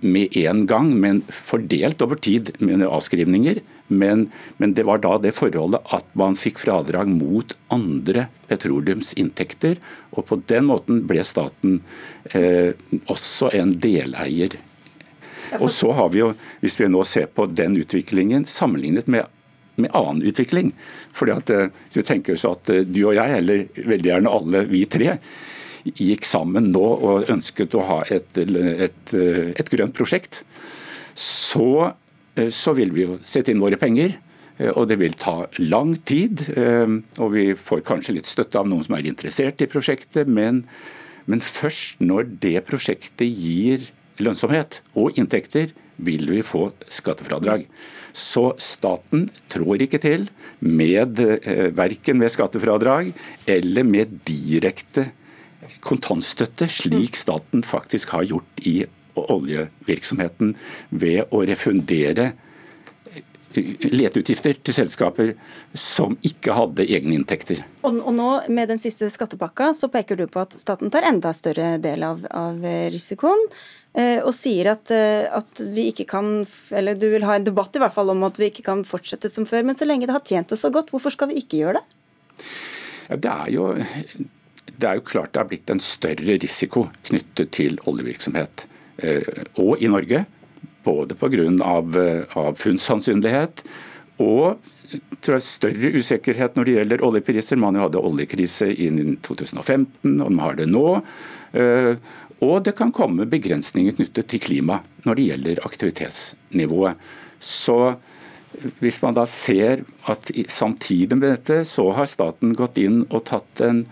[0.01, 3.61] med en gang, men fordelt over tid med avskrivninger.
[3.91, 9.81] Men, men, det var da det forholdet at man fikk fradrag mot andre petroleumsinntekter.
[10.15, 11.81] Og på den måten ble staten
[12.31, 12.77] eh,
[13.11, 14.55] også en deleier.
[15.59, 19.27] Og så har vi jo, hvis vi nå ser på den utviklingen sammenlignet med,
[19.75, 20.71] med annen utvikling.
[21.13, 24.37] fordi at eh, Hvis vi tenker oss at eh, du og jeg, eller veldig gjerne
[24.39, 25.17] alle vi tre,
[25.85, 30.43] gikk sammen nå og ønsket å ha et, et, et grønt prosjekt,
[31.17, 31.93] så,
[32.53, 34.17] så vil vi jo sette inn våre penger.
[34.77, 36.43] Og det vil ta lang tid.
[37.17, 40.29] Og vi får kanskje litt støtte av noen som er interessert i prosjektet.
[40.29, 40.67] Men,
[41.25, 43.89] men først når det prosjektet gir
[44.21, 47.65] lønnsomhet og inntekter, vil vi få skattefradrag.
[48.17, 50.29] Så staten trår ikke til
[50.61, 51.21] med
[51.77, 53.13] verken med skattefradrag
[53.49, 55.09] eller med direkte
[55.85, 58.83] kontantstøtte, slik staten faktisk har gjort i
[59.21, 60.55] oljevirksomheten,
[60.91, 62.33] ved å refundere
[63.51, 65.33] leteutgifter til selskaper
[65.75, 67.65] som ikke hadde egne inntekter.
[67.83, 71.33] Og, og, nå med den siste skattepakka så peker du på at staten tar enda
[71.35, 72.63] større del av, av
[72.95, 73.43] risikoen.
[73.99, 76.45] Eh, og sier at, eh, at, vi ikke kan
[76.79, 79.27] Eller du vil ha en debatt i hvert fall om at vi ikke kan fortsette
[79.33, 79.65] som før.
[79.67, 82.45] Men så lenge det har tjent oss så godt, hvorfor skal vi ikke gjøre det?
[83.09, 83.65] Ja, det er jo
[84.77, 88.67] det er jo klart det har blitt en større risiko knyttet til oljevirksomhet.
[89.03, 90.25] Eh, og i Norge.
[90.85, 91.47] Både pga.
[91.65, 93.65] Av, eh, av funnssannsynlighet
[94.21, 94.61] og
[95.23, 97.61] tror jeg, større usikkerhet når det gjelder oljepriser.
[97.61, 98.89] Man hadde oljekrise i
[99.23, 101.01] 2015, og man har det nå.
[101.53, 101.95] Eh,
[102.41, 107.11] og det kan komme begrensninger knyttet til klima når det gjelder aktivitetsnivået.
[107.41, 107.97] Så
[108.81, 113.63] hvis man da ser at samtidig med dette, så har staten gått inn og tatt
[113.65, 113.85] en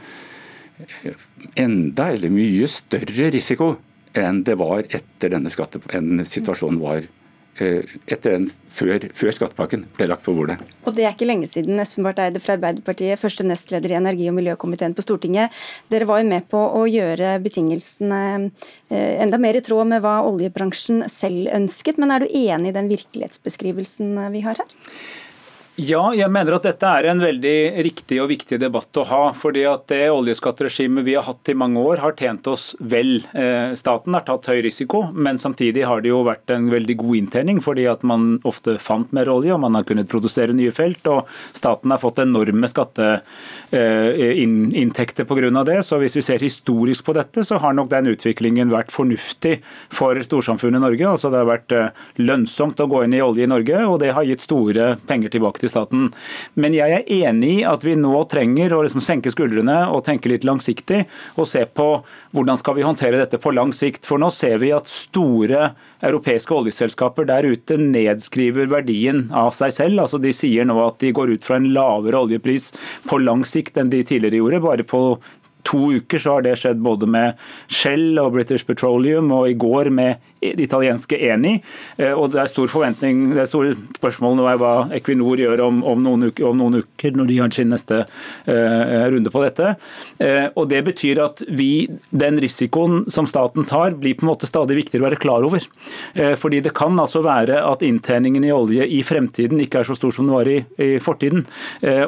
[1.59, 3.77] enda eller mye større risiko
[4.17, 7.05] enn det var etter denne skatte, en situasjonen var
[7.61, 10.59] eh, etter den, før, før, skattepakken ble lagt på bordet.
[10.89, 14.31] Og Det er ikke lenge siden Espen Barth Eide fra Arbeiderpartiet, første nestleder i energi-
[14.31, 15.55] og miljøkomiteen på Stortinget.
[15.93, 18.23] Dere var jo med på å gjøre betingelsene
[18.89, 22.01] eh, enda mer i tråd med hva oljebransjen selv ønsket.
[22.01, 24.77] Men er du enig i den virkelighetsbeskrivelsen vi har her?
[25.79, 29.31] Ja, jeg mener at dette er en veldig riktig og viktig debatt å ha.
[29.31, 33.23] fordi at Det oljeskatteregimet vi har hatt i mange år, har tjent oss vel.
[33.31, 37.15] Eh, staten har tatt høy risiko, men samtidig har det jo vært en veldig god
[37.21, 37.63] inntjening.
[37.63, 41.07] fordi at man ofte fant mer olje og man har kunnet produsere nye felt.
[41.07, 45.65] og Staten har fått enorme skatteinntekter pga.
[45.65, 45.85] det.
[45.85, 50.15] Så hvis vi ser historisk på dette, så har nok den utviklingen vært fornuftig for
[50.17, 51.07] storsamfunnet Norge.
[51.07, 51.89] Altså Det har vært eh,
[52.19, 55.59] lønnsomt å gå inn i olje i Norge, og det har gitt store penger tilbake
[55.61, 56.09] til staten.
[56.59, 60.31] Men jeg er enig i at vi nå trenger å liksom senke skuldrene og tenke
[60.33, 61.05] litt langsiktig,
[61.37, 61.89] og se på
[62.37, 64.07] hvordan skal vi håndtere dette på lang sikt.
[64.09, 65.73] For nå ser vi at store
[66.05, 70.05] europeiske oljeselskaper der ute nedskriver verdien av seg selv.
[70.05, 72.73] Altså De sier nå at de går ut fra en lavere oljepris
[73.09, 74.65] på lang sikt enn de tidligere gjorde.
[74.69, 75.03] Bare på
[75.69, 79.93] to uker så har det skjedd både med Shell og British Petroleum, og i går
[79.95, 81.59] med det italienske Eni.
[81.97, 85.63] Eh, og Det er stor forventning, det er store spørsmål nå er hva Equinor gjør
[85.67, 89.43] om, om, noen, uker, om noen, uker, når de har sin neste uh, runde på
[89.43, 89.73] dette.
[90.21, 94.49] Uh, og Det betyr at vi, den risikoen som staten tar, blir på en måte
[94.49, 95.65] stadig viktigere å være klar over.
[96.17, 99.97] Uh, fordi det kan altså være at inntjeningen i olje i fremtiden ikke er så
[99.99, 101.47] stor som den var i, i fortiden.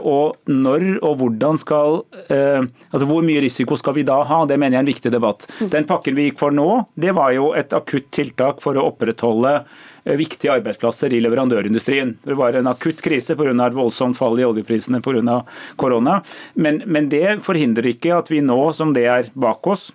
[0.07, 4.41] og når og hvordan skal altså Hvor mye risiko skal vi da ha?
[4.47, 5.47] Det mener jeg er en viktig debatt.
[5.73, 6.67] Den pakken vi gikk for nå,
[7.01, 12.17] det var jo et akutt tiltak for å opprettholde eh, viktige arbeidsplasser i leverandørindustrien.
[12.23, 13.55] Det var en akutt krise pga.
[13.67, 15.43] et voldsomt fall i oljeprisene pga.
[15.77, 16.21] korona.
[16.55, 19.91] Men, men det forhindrer ikke at vi nå, som det er bak oss,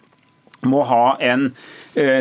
[0.65, 1.51] må ha en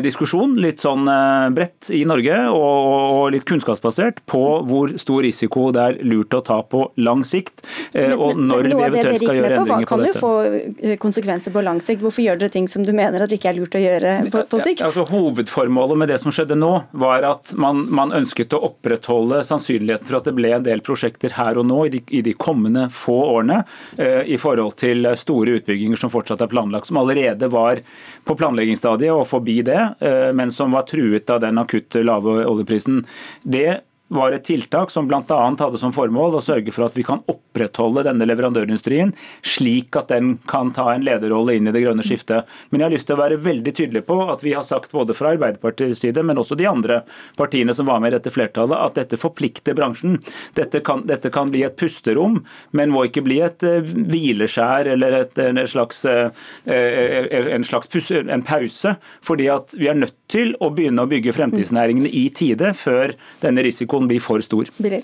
[0.05, 5.85] diskusjon, litt sånn eh, bredt i Norge og, litt kunnskapsbasert, på hvor stor risiko det
[5.85, 7.65] er lurt å ta på lang sikt.
[7.95, 10.21] Men, og når vi eventuelt skal gjøre endringer på, dette.
[10.21, 12.03] Hva Kan jo få konsekvenser på lang sikt.
[12.05, 14.61] Hvorfor gjør dere ting som du mener at ikke er lurt å gjøre på, på
[14.63, 14.85] sikt?
[14.87, 16.73] Altså, hovedformålet med det som skjedde nå,
[17.05, 21.35] var at man, man, ønsket å opprettholde sannsynligheten for at det ble en del prosjekter
[21.39, 23.63] her og nå i de, i de kommende få årene,
[23.99, 27.81] i forhold til store utbygginger som fortsatt er planlagt, som allerede var
[28.25, 29.95] på på planleggingsstadiet og forbi det,
[30.35, 33.03] men som var truet av den akutte lave oljeprisen.
[33.43, 35.23] Det var et tiltak som bl.a.
[35.59, 39.15] hadde som formål å sørge for at vi kan opprettholde denne leverandørindustrien,
[39.45, 42.49] slik at den kan ta en lederrolle inn i det grønne skiftet.
[42.71, 45.17] Men jeg har lyst til å være veldig tydelig på at vi har sagt både
[45.17, 47.01] fra Arbeiderpartiets side, men også de andre
[47.39, 50.19] partiene som var med i dette flertallet, at dette forplikter bransjen.
[50.59, 52.43] Dette kan, dette kan bli et pusterom,
[52.77, 56.29] men må ikke bli et uh, hvileskjær eller et, en slags, uh,
[56.69, 58.97] en, slags pus, en pause.
[59.25, 63.65] fordi at vi er nødt til å begynne å bygge fremtidsnæringene i tide før denne
[63.65, 64.69] risikoen risikoen blir for stor.
[64.79, 65.03] Biller.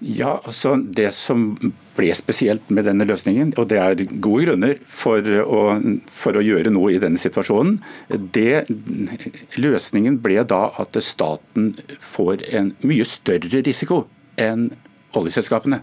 [0.00, 1.54] Ja, altså Det som
[1.96, 6.70] ble spesielt med denne løsningen, og det er gode grunner for å, for å gjøre
[6.70, 7.78] noe i denne situasjonen,
[8.10, 8.66] det,
[9.56, 14.72] løsningen ble da at staten får en mye større risiko enn
[15.14, 15.80] oljeselskapene.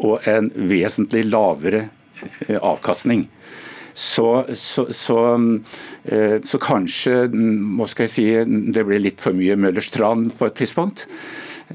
[0.00, 1.90] Og en vesentlig lavere
[2.48, 3.28] eh, avkastning.
[3.94, 5.18] Så, så, så,
[6.04, 8.26] eh, så, kanskje må skal jeg si,
[8.72, 11.06] det ble litt for mye Møllers tran på et tidspunkt.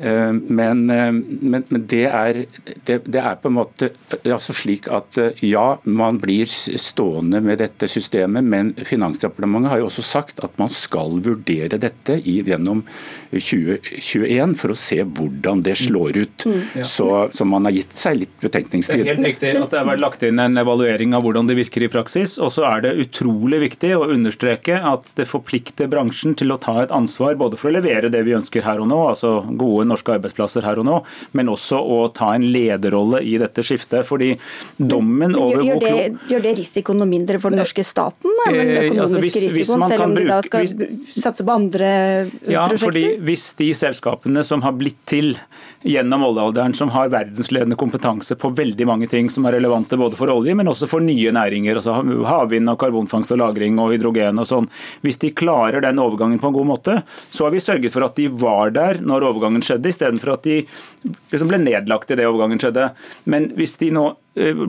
[0.02, 2.44] Eh, men, eh, men, men det, er,
[2.86, 3.90] det, det, er, på en måte
[4.24, 9.90] altså slik at eh, ja, man blir stående med dette systemet, men Finansdepartementet har jo
[9.90, 12.84] også sagt at man skal vurdere dette gjennom
[13.32, 16.48] 2021 for å se hvordan det slår ut.
[16.48, 16.84] Mm.
[16.86, 19.02] Så, så, man har gitt seg litt betenkningstid.
[19.02, 21.58] Det er helt riktig at det har vært lagt inn en evaluering av hvordan det
[21.60, 22.38] virker i praksis.
[22.42, 26.78] Og så er det utrolig viktig å understreke at det forplikter bransjen til å ta
[26.84, 30.16] et ansvar både for å levere det vi ønsker her og nå, altså gode norske
[30.18, 30.98] arbeidsplasser her og nå,
[31.38, 34.06] men også å ta en lederrolle i dette skiftet.
[34.08, 34.34] fordi
[34.78, 35.96] dommen over gjør det,
[36.32, 38.34] gjør det risikoen noe mindre for den norske staten?
[38.44, 41.48] Da, den eh, økonomiske altså hvis, risikoen, hvis selv om de da skal hvis, satse
[41.48, 41.90] på andre
[42.48, 42.86] ja, prosjekter?
[42.86, 45.36] Fordi hvis de selskapene som har blitt til
[45.88, 50.32] gjennom oljealderen, som har verdensledende kompetanse på veldig mange ting som er relevante både for
[50.34, 51.96] olje, men også for nye næringer, altså
[52.28, 54.70] havvind og karbonfangst og -lagring og hydrogen og sånn.
[55.02, 58.16] Hvis de klarer den overgangen på en god måte, så har vi sørget for at
[58.16, 60.66] de var der når overgangen skjedde istedenfor at de
[61.32, 62.92] liksom ble nedlagt i det overgangen skjedde.
[63.26, 64.10] Men hvis de nå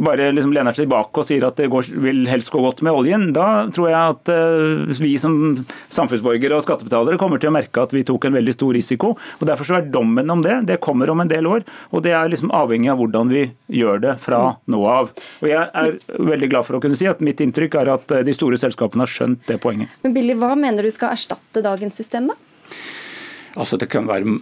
[0.00, 2.94] bare liksom lener seg tilbake og sier at det går, vil helst gå godt med
[2.94, 5.34] oljen, da tror jeg at uh, vi som
[5.92, 9.12] samfunnsborgere og skattebetalere kommer til å merke at vi tok en veldig stor risiko.
[9.14, 10.60] og Derfor så er dommen om det.
[10.68, 11.66] Det kommer om en del år.
[11.92, 13.44] og Det er liksom avhengig av hvordan vi
[13.80, 15.12] gjør det fra nå av.
[15.42, 15.96] Og Jeg er
[16.32, 19.04] veldig glad for å kunne si at mitt inntrykk er at eh, de store selskapene
[19.04, 19.92] har skjønt det poenget.
[20.04, 22.38] Men Billy, Hva mener du skal erstatte dagens system, da?
[23.56, 24.38] Altså Det kan være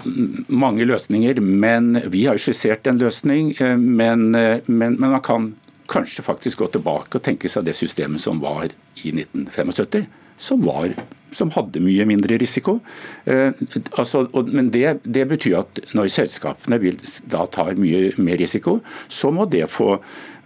[0.48, 3.54] mange løsninger, men vi har jo skissert en løsning.
[3.60, 5.54] Eh, men, eh, men, men, man kan
[5.88, 8.70] kanskje faktisk gå tilbake og tenke seg det systemet som var
[9.02, 10.06] i 1975.
[10.36, 10.90] Som, var,
[11.32, 12.80] som hadde mye mindre risiko.
[13.24, 13.54] Eh,
[13.96, 18.80] altså, og, men det, det, betyr at når selskapene vil, da tar mye mer risiko,
[19.08, 19.94] så må det få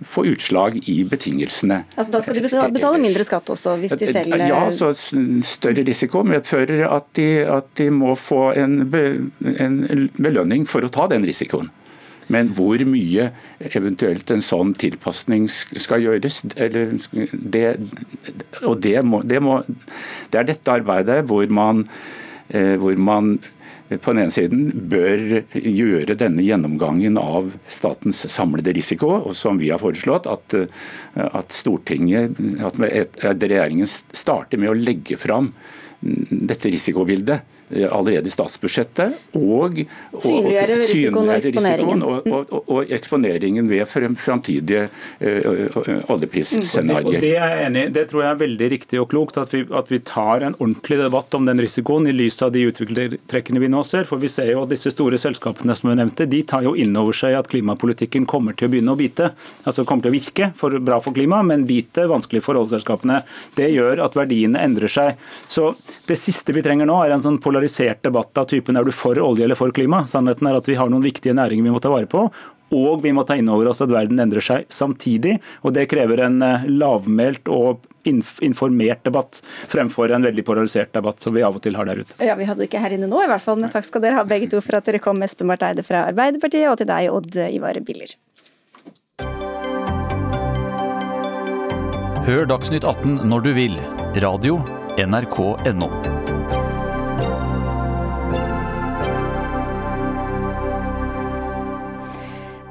[0.07, 1.83] få utslag i betingelsene.
[1.97, 5.85] Altså Da skal de betale, betale mindre skatt også, hvis de selv Ja, så større
[5.87, 9.05] risiko medfører at de, at de må få en, be,
[9.61, 11.71] en belønning for å ta den risikoen.
[12.31, 13.31] Men hvor mye
[13.75, 17.65] eventuelt en sånn tilpasning skal gjøres, det,
[18.63, 19.61] og det, må, det, må,
[20.31, 21.89] det, er dette arbeidet hvor man,
[22.55, 23.41] eh, hvor man
[23.91, 29.73] på den ene siden bør gjøre denne gjennomgangen av statens samlede risiko, og som vi
[29.73, 30.55] har foreslått, at,
[31.19, 35.51] at Stortinget, at regjeringen starter med å legge fram
[36.01, 37.43] dette risikobildet.
[37.43, 39.15] Eh, allerede i statsbudsjettet.
[39.39, 39.79] Og,
[40.13, 42.03] og synliggjøre risikoen og eksponeringen.
[42.03, 43.87] Og, og, og, eksponeringen ved
[44.19, 47.21] framtidige uh, oljeprisscenarioer.
[47.23, 50.01] Det, er enig, det tror jeg er veldig riktig og klokt, at vi, at vi,
[50.11, 54.09] tar en ordentlig debatt om den risikoen i lys av de utviklingstrekkene vi nå ser.
[54.09, 56.97] For vi ser jo at disse store selskapene som jeg nevnte, de tar jo inn
[56.99, 59.31] over seg at klimapolitikken kommer til å begynne å bite.
[59.63, 63.23] Altså kommer til å virke for, bra for klimaet, men bite vanskelig for oljeselskapene.
[63.55, 65.21] Det gjør at verdiene endrer seg.
[65.51, 65.73] Så
[66.09, 68.93] det siste vi trenger nå, er en sånn polarisering polarisert debatt av typen er du
[68.93, 70.07] for olje eller for klima.
[70.09, 72.31] Sannheten er at vi har noen viktige næringer vi må ta vare på.
[72.71, 75.41] Og vi må ta inn over oss at verden endrer seg samtidig.
[75.63, 81.35] og Det krever en eh, lavmælt og informert debatt fremfor en veldig polarisert debatt som
[81.35, 82.15] vi av og til har der ute.
[82.23, 84.17] Ja, Vi hadde det ikke her inne nå, i hvert fall, men takk skal dere
[84.17, 87.11] ha begge to for at dere kom, Espen Barth Eide fra Arbeiderpartiet, og til deg,
[87.13, 88.15] Odd Ivar Biller.
[92.31, 93.77] Hør Dagsnytt 18 når du vil.
[94.23, 94.63] Radio
[95.01, 96.10] NRK.no.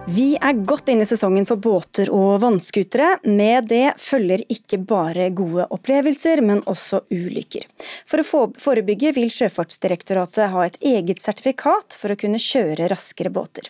[0.09, 3.19] Vi er godt inne i sesongen for båter og vannskutere.
[3.29, 7.67] Med det følger ikke bare gode opplevelser, men også ulykker.
[8.09, 13.67] For å forebygge vil Sjøfartsdirektoratet ha et eget sertifikat for å kunne kjøre raskere båter.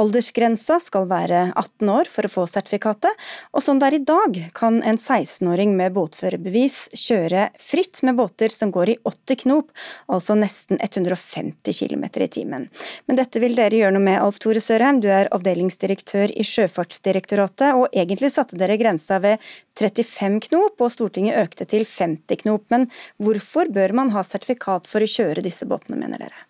[0.00, 3.12] Aldersgrensa skal være 18 år for å få sertifikatet,
[3.52, 8.54] og som det er i dag kan en 16-åring med båtførerbevis kjøre fritt med båter
[8.54, 9.74] som går i 80 knop,
[10.08, 12.66] altså nesten 150 km i timen.
[13.04, 16.44] Men dette vil dere gjøre noe med, Alf Tore Sørheim, du er avdelings avdelingsdirektør i
[16.44, 19.38] Sjøfartsdirektoratet, og egentlig satte dere grensa ved
[19.78, 22.64] 35 knop, og Stortinget økte til 50 knop.
[22.70, 26.46] Men hvorfor bør man ha sertifikat for å kjøre disse båtene, mener dere?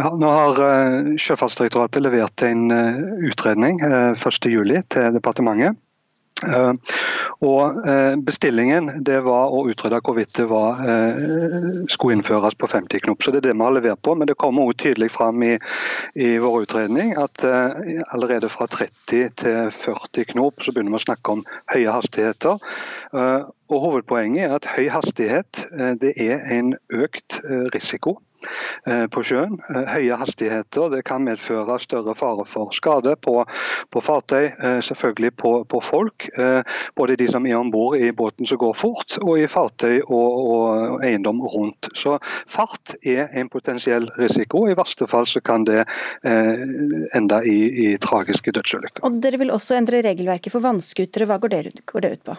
[0.00, 5.76] Ja, nå har eh, Sjøfartsdirektoratet levert en eh, utredning 1.7 eh, til departementet.
[6.42, 6.74] Uh,
[7.42, 13.04] og uh, Bestillingen det var å utrede hvorvidt det var, uh, skulle innføres på 50
[13.06, 13.22] knop.
[13.22, 14.16] Så Det er det vi har levert på.
[14.18, 15.54] Men det kommer også tydelig fram i,
[16.14, 21.36] i vår utredning at allerede fra 30 til 40 knop så begynner vi å snakke
[21.36, 22.60] om høye hastigheter.
[23.12, 25.64] og Hovedpoenget er at høy hastighet
[26.00, 27.40] det er en økt
[27.74, 28.31] risiko Eh,
[29.12, 29.58] på sjøen.
[29.72, 33.42] Eh, høye hastigheter det kan medføre større fare for skade på,
[33.92, 36.28] på fartøy, eh, selvfølgelig på, på, folk.
[36.96, 40.28] Både de som er om bord i båten som går fort, og i fartøy og,
[40.54, 41.90] og eiendom rundt.
[41.98, 42.18] Så
[42.50, 44.64] Fart er en potensiell risiko.
[44.70, 46.64] I verste fall så kan det eh,
[47.16, 49.04] ende i, i tragiske dødsulykker.
[49.06, 51.28] Og Dere vil også endre regelverket for vannskutere.
[51.30, 52.38] Hva går det, går det ut på?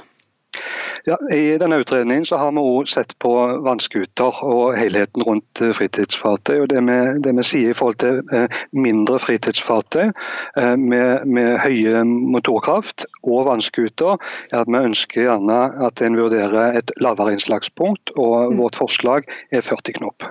[1.04, 3.32] Ja, I denne utredningen så har vi òg sett på
[3.66, 6.62] vannskuter og helheten rundt eh, fritidsfartøy.
[6.62, 11.60] og Det vi, det vi sier i forhold til eh, mindre fritidsfartøy eh, med, med
[11.66, 14.16] høye motorkraft og vannskuter,
[14.54, 18.16] er at vi ønsker gjerne at en vurderer et lavere innslagspunkt.
[18.16, 18.64] og mm.
[18.64, 20.24] Vårt forslag er 40 knop.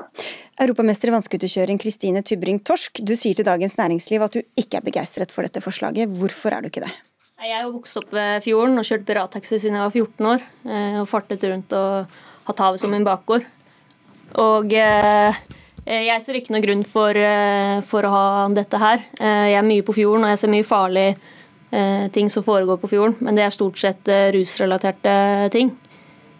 [0.56, 4.88] Europamester i vannskuterkjøring Kristine Tybring Torsk, du sier til Dagens Næringsliv at du ikke er
[4.88, 6.08] begeistret for dette forslaget.
[6.08, 6.94] Hvorfor er du ikke det?
[7.42, 10.42] Jeg har vokst opp ved fjorden og kjørt pirattaxi siden jeg var 14 år.
[10.62, 12.12] Eh, og fartet rundt og
[12.46, 13.42] hatt havet som min bakgård.
[14.38, 15.40] Og eh,
[15.82, 19.02] jeg ser ikke noen grunn for, eh, for, å ha dette her.
[19.18, 21.16] Jeg er mye på fjorden, og jeg ser mye farlige
[22.12, 23.16] ting som foregår på fjorden.
[23.24, 25.14] Men det er stort sett rusrelaterte
[25.54, 25.72] ting.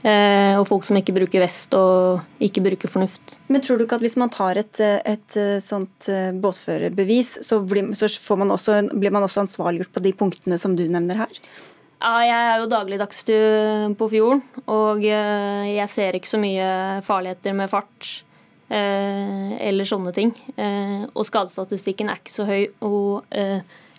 [0.03, 3.37] Eh, og folk som ikke bruker vest og ikke bruker fornuft.
[3.47, 7.93] Men tror du ikke at hvis man tar et, et sånt eh, båtførerbevis, så, blir,
[7.95, 11.37] så man også, blir man også ansvarliggjort på de punktene som du nevner her?
[12.03, 13.23] Ja, jeg er jo dagligdags
[13.95, 16.67] på fjorden, og eh, jeg ser ikke så mye
[17.07, 18.13] farligheter med fart
[18.73, 20.31] eller sånne ting.
[21.13, 23.35] Og skadestatistikken er ikke så høy og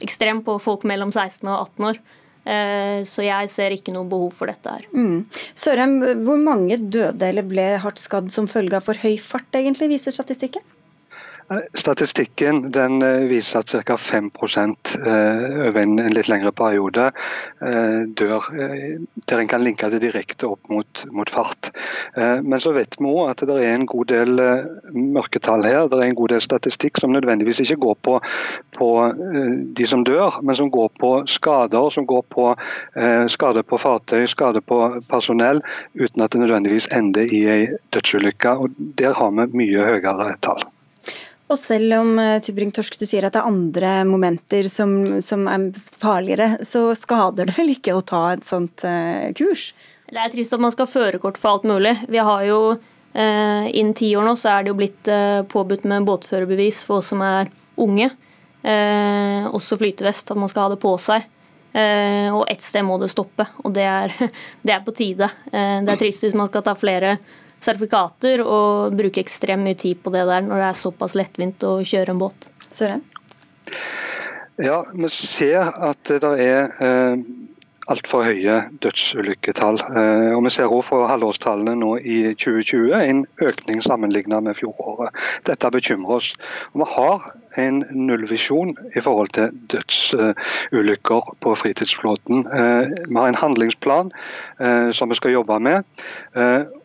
[0.02, 2.00] ekstrem på folk mellom 16 og 18 år.
[2.44, 4.86] Eh, så jeg ser ikke noe behov for dette her.
[4.92, 5.24] Mm.
[5.56, 9.94] Sørheim, hvor mange døde eller ble hardt skadd som følge av for høy fart, egentlig,
[9.96, 10.64] viser statistikken?
[11.74, 13.98] Statistikken eh, viser at ca.
[13.98, 17.10] 5 eh, over en litt lengre periode
[17.62, 18.48] eh, dør
[19.28, 21.72] der en kan linke det direkte opp mot, mot fart.
[22.16, 24.42] Men så vet vi òg at det er en god del
[24.94, 25.88] mørketall her.
[25.90, 28.18] Det er en god del statistikk som nødvendigvis ikke går på,
[28.78, 28.90] på
[29.78, 32.50] de som dør, men som går på skader, som går på
[33.32, 35.64] skade på fartøy, skade på personell,
[35.96, 37.66] uten at det nødvendigvis ender i ei
[37.96, 38.58] dødsulykke.
[38.60, 38.70] Og
[39.00, 40.68] Der har vi mye høyere tall.
[41.52, 45.68] Og selv om eh, Tybring-Torsk du sier at det er andre momenter som, som, er
[45.76, 49.72] farligere, så skader det vel ikke å ta et sånt uh, kurs?
[50.08, 51.96] Det er trist at man skal ha førerkort for alt mulig.
[52.08, 55.86] Vi har jo uh, Innen ti år nå så er det jo blitt uh, påbudt
[55.90, 58.12] med båtførerbevis for oss som er unge.
[58.64, 61.26] også flytevest, at man skal ha det på seg.
[61.74, 64.14] og ett sted må det stoppe, og det er,
[64.66, 65.28] det er på tide.
[65.52, 67.18] det er trist hvis man skal ta flere
[67.64, 71.78] sertifikater og bruke ekstremt mye tid på det der når det er såpass lettvint å
[71.88, 72.50] kjøre en båt.
[72.74, 73.04] Søren?
[74.62, 77.24] Ja, vi ser at det er eh,
[77.92, 79.80] altfor høye dødsulykketall.
[79.82, 85.10] Eh, og Vi ser også for halvårstallene nå i 2020 en økning sammenlignet med fjoråret.
[85.48, 86.34] Dette bekymrer oss.
[86.74, 92.48] Og vi har en nullvisjon i forhold til dødsulykker på fritidsflåten.
[92.48, 94.12] Eh, vi har en handlingsplan
[94.60, 95.84] eh, som vi skal jobbe med.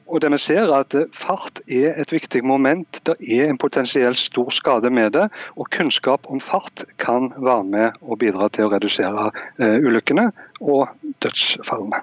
[0.09, 3.01] Eh, og det vi ser er at Fart er et viktig moment.
[3.05, 5.29] Det er en potensielt stor skade med det.
[5.57, 9.31] og Kunnskap om fart kan være med og bidra til å redusere
[9.61, 10.89] uh, ulykkene og
[11.23, 12.01] dødsfallene.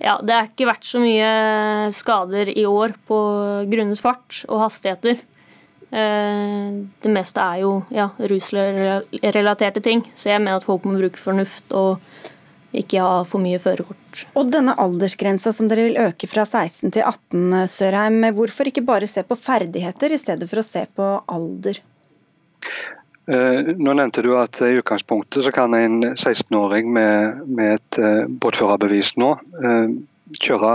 [0.00, 3.18] Ja, Det er ikke vært så mye skader i år på
[3.70, 5.22] grunnet fart og hastigheter.
[5.94, 11.20] Eh, det meste er jo ja, rusrelaterte ting, så jeg mener at folk må bruke
[11.20, 12.02] fornuft og
[12.80, 14.24] ikke ha for mye førerkort.
[14.38, 19.08] Og denne aldersgrensa som dere vil øke fra 16 til 18, Sørheim, hvorfor ikke bare
[19.10, 21.80] se på ferdigheter i stedet for å se på alder?
[23.24, 29.30] Nå nevnte du at i utgangspunktet så kan en 16-åring med, med, et båtførerbevis nå
[30.44, 30.74] kjøre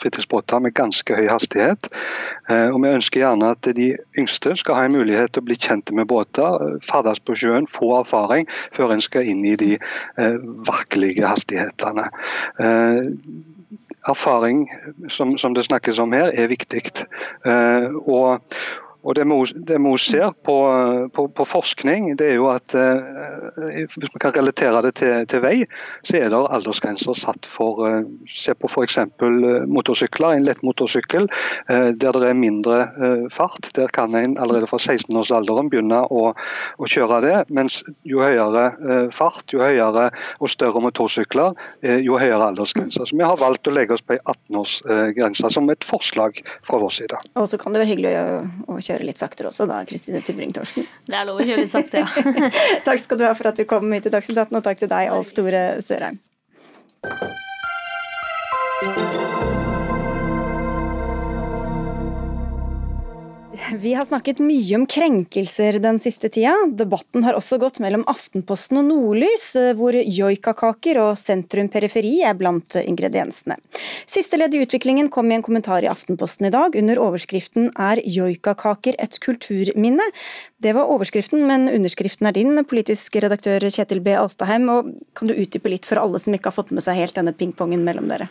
[0.00, 1.88] fritidsbåter med ganske høy hastighet.
[2.50, 3.88] Og Vi ønsker gjerne at de
[4.18, 7.92] yngste skal ha en mulighet til å bli kjent med båter, ferdes på sjøen, få
[8.00, 9.74] erfaring før en skal inn i de
[10.68, 12.08] virkelige hastighetene
[14.08, 14.66] erfaring
[15.08, 16.82] som, som, det snakkes om her, er viktig.
[18.06, 18.40] Og,
[19.06, 20.56] og det vi òg ser på,
[21.14, 25.42] på, på, forskning, det er jo at eh, hvis vi kan relatere det til, til,
[25.44, 25.54] vei,
[26.02, 28.02] så er det aldersgrenser satt for eh,
[28.36, 28.98] Se på f.eks.
[29.70, 30.36] motorsykler.
[30.36, 31.28] En lett motorsykkel
[31.70, 33.70] eh, der det er mindre eh, fart.
[33.78, 37.36] Der kan en allerede fra 16-årsalderen begynne å, å, kjøre det.
[37.54, 40.08] Mens jo høyere eh, fart, jo høyere
[40.40, 41.54] og større motorsykler,
[41.86, 43.06] eh, jo høyere aldersgrenser.
[43.06, 46.94] Så vi har valgt å legge oss på ei 18-årsgrense som et forslag fra vår
[46.98, 47.22] side.
[47.38, 48.14] Og så kan det være hyggelig
[48.66, 50.88] å kjøre kjøre litt saktere også, da, Kristine Tybring-Torsen.
[51.06, 52.08] Det er lov å kjøre sakte, ja.
[52.88, 54.92] takk skal du ha for at du kom hit til Dagsnytt 18, og takk til
[54.92, 56.20] deg, Alf Tore Sørheim.
[63.74, 66.52] Vi har snakket mye om krenkelser den siste tida.
[66.78, 73.56] Debatten har også gått mellom Aftenposten og Nordlys, hvor joikakaker og sentrum-periferi er blant ingrediensene.
[74.06, 78.02] Siste ledd i utviklingen kom i en kommentar i Aftenposten i dag under overskriften 'Er
[78.06, 80.12] joikakaker et kulturminne?'
[80.62, 84.14] Det var overskriften, men underskriften er din, politisk redaktør Kjetil B.
[84.14, 84.68] Alstaheim.
[84.68, 87.34] og Kan du utdype litt for alle som ikke har fått med seg helt denne
[87.34, 88.28] pingpongen mellom dere?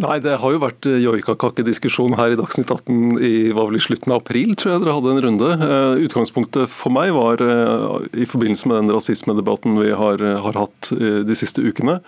[0.00, 4.22] Nei, Det har jo vært eh, joikakakediskusjon her i Dagsnytt 18 i, i slutten av
[4.22, 5.50] april, tror jeg dere hadde en runde.
[5.60, 10.92] Uh, utgangspunktet for meg var uh, i forbindelse med den rasismedebatten vi har, har hatt
[10.92, 11.98] de siste ukene.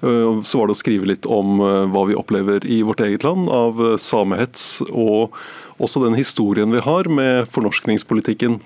[0.00, 1.56] Så var det å skrive litt om
[1.92, 5.36] hva vi opplever i vårt eget land av samehets, og
[5.82, 8.58] også den historien vi har med fornorskningspolitikken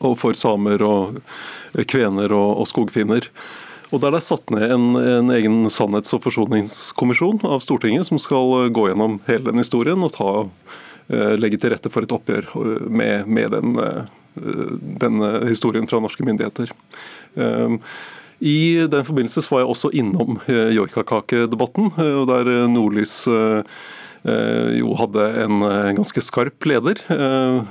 [0.00, 1.20] og for samer og
[1.92, 3.28] kvener og, og skogfinner.
[3.92, 8.20] Og Der er det satt ned en, en, egen sannhets- og forsoningskommisjon av Stortinget som
[8.20, 10.30] skal gå gjennom hele den historien og ta,
[11.12, 14.02] eh, legge til rette for et oppgjør eh, med, med den, eh,
[15.04, 16.72] den, historien fra norske myndigheter.
[18.42, 21.92] I den forbindelse var jeg også innom joikakakedebatten,
[22.26, 25.62] der Nordlys jo hadde en
[25.98, 26.98] ganske skarp leder,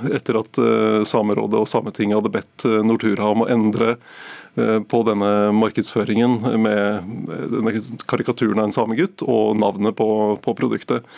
[0.08, 0.62] etter at
[1.08, 7.06] Samerådet og Sametinget hadde bedt Nortura om å endre Eh, på denne markedsføringen med
[7.54, 7.72] denne
[8.10, 10.08] karikaturen av en samegutt og navnet på,
[10.44, 11.08] på produktet.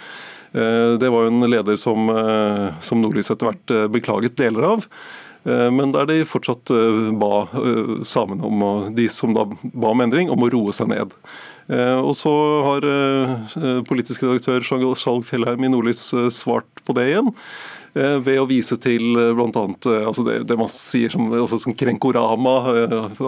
[0.54, 4.88] Eh, det var jo en leder som, eh, som Nordlys etter hvert beklaget deler av.
[5.44, 6.70] Men der de fortsatt
[7.20, 7.42] ba
[8.00, 8.62] samene om,
[8.96, 9.42] de som da
[9.76, 11.12] ba om endring, om å roe seg ned.
[12.00, 12.32] Og så
[12.64, 12.86] har
[13.84, 16.00] politisk redaktør Skjalg Fjellheim i Nordlys
[16.32, 17.28] svart på det igjen.
[17.94, 19.62] Eh, ved å vise til eh, bl.a.
[19.86, 22.54] Eh, altså det, det man sier som, altså som krenkorama,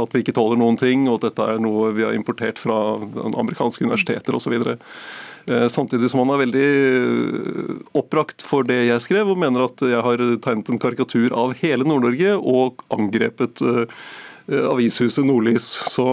[0.02, 2.98] at vi ikke tåler noen ting, og at dette er noe vi har importert fra
[3.38, 4.58] amerikanske universiteter osv.
[5.70, 6.68] Samtidig som han er veldig
[7.94, 11.86] opprakt for det jeg skrev, og mener at jeg har tegnet en karikatur av hele
[11.86, 13.62] Nord-Norge og angrepet
[14.46, 15.66] avishuset Nordlys.
[15.92, 16.04] Så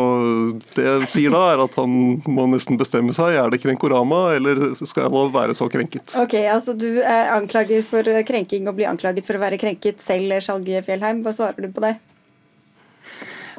[0.78, 3.38] det jeg sier da, er at han må nesten bestemme seg.
[3.38, 6.16] Er det Krenkorama, eller skal jeg være så krenket?
[6.20, 10.40] Ok, altså Du er anklager for krenking og blir anklaget for å være krenket selv,
[10.44, 11.22] Skjalg Fjellheim.
[11.26, 11.98] Hva svarer du på det?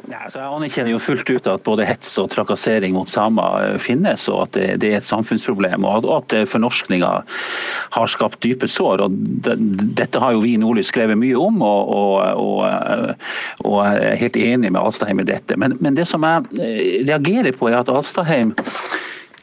[0.05, 3.77] Ja, altså jeg anerkjenner jo fullt ut at både hets og trakassering mot samer eh,
[3.81, 5.87] finnes, og at det, det er et samfunnsproblem.
[5.89, 7.13] Og at, at eh, fornorskninga
[7.97, 9.07] har skapt dype sår.
[9.07, 9.15] og
[9.47, 9.57] det,
[9.97, 13.33] Dette har jo vi i Nordlys skrevet mye om, og, og, og, eh,
[13.65, 15.57] og er helt enig med Alstaheim i dette.
[15.61, 18.53] Men, men, det som jeg reagerer på, er at Alstaheim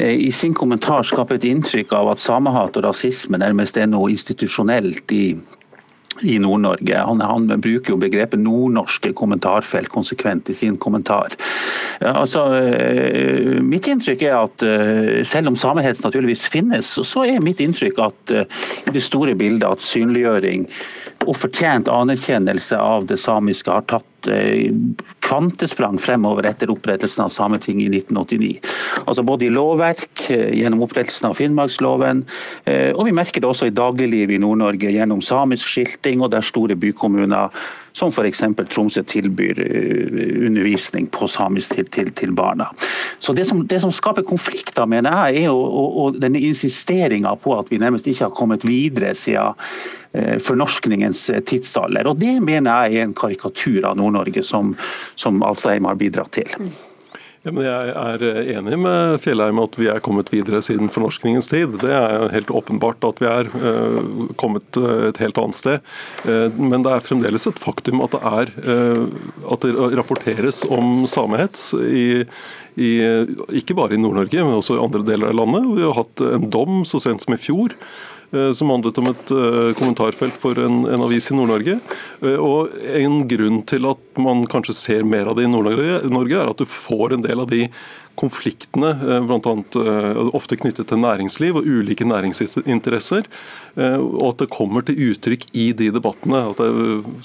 [0.02, 5.14] i sin kommentar skaper et inntrykk av at samehat og rasisme nærmest er noe institusjonelt
[5.14, 5.26] i
[6.22, 6.98] i Nord-Norge.
[7.08, 11.36] Han, han, bruker jo begrepet nordnorske kommentarfelt konsekvent i sin kommentar.
[12.00, 17.62] Altså, eh, mitt inntrykk er at eh, selv om samehets naturligvis finnes, så er mitt
[17.64, 20.68] inntrykk at eh, i det store bildet at synliggjøring
[21.28, 24.08] og fortjent anerkjennelse av det samiske har tatt
[25.26, 28.50] kvantesprang fremover etter opprettelsen av Sametinget i 1989.
[29.08, 32.22] Altså Både i lovverk, gjennom opprettelsen av Finnmarksloven,
[32.94, 36.78] og vi merker det også i dagliglivet i Nord-Norge gjennom samisk skilting, og der store
[36.78, 37.50] bykommuner
[37.92, 38.44] som f.eks.
[38.72, 42.70] Tromsø tilbyr eh, undervisning på samisk til, til, til barna.
[43.20, 47.36] Så det som, det som, skaper konflikter, mener jeg, er jo og, og denne insisteringa
[47.42, 49.58] på at vi nærmest ikke har kommet videre siden
[50.14, 52.08] eh, fornorskningens eh, tidsalder.
[52.12, 54.76] Og Det mener jeg er en karikatur av Nord-Norge som,
[55.16, 56.72] som Alstheim har bidratt til.
[57.42, 58.24] Ja, jeg er
[58.54, 61.74] enig med Fjellheim at vi er kommet videre siden fornorskningens tid.
[61.82, 65.88] Det er helt åpenbart at vi er uh, kommet eh, et helt annet sted.
[66.62, 68.52] Men det er fremdeles et faktum at det, er,
[69.56, 72.22] at det rapporteres om samehets i,
[72.78, 72.92] i,
[73.58, 75.66] ikke bare i Nord-Norge, men også i andre deler av landet.
[75.80, 78.11] Vi har hatt en dom så sent som i fjor Eh,
[78.54, 81.80] som handlet om et eh, kommentarfelt for en, en avis i Nord-Norge.
[82.24, 82.72] Eh, og
[83.02, 86.68] En grunn til at man kanskje ser mer av det i Nord-Norge, er at du
[86.68, 87.66] får en del av de
[88.20, 88.92] konfliktene,
[89.24, 89.76] blant annet
[90.36, 93.30] ofte knyttet til næringsliv og ulike næringsinteresser,
[93.80, 96.44] og at det kommer til uttrykk i de debattene.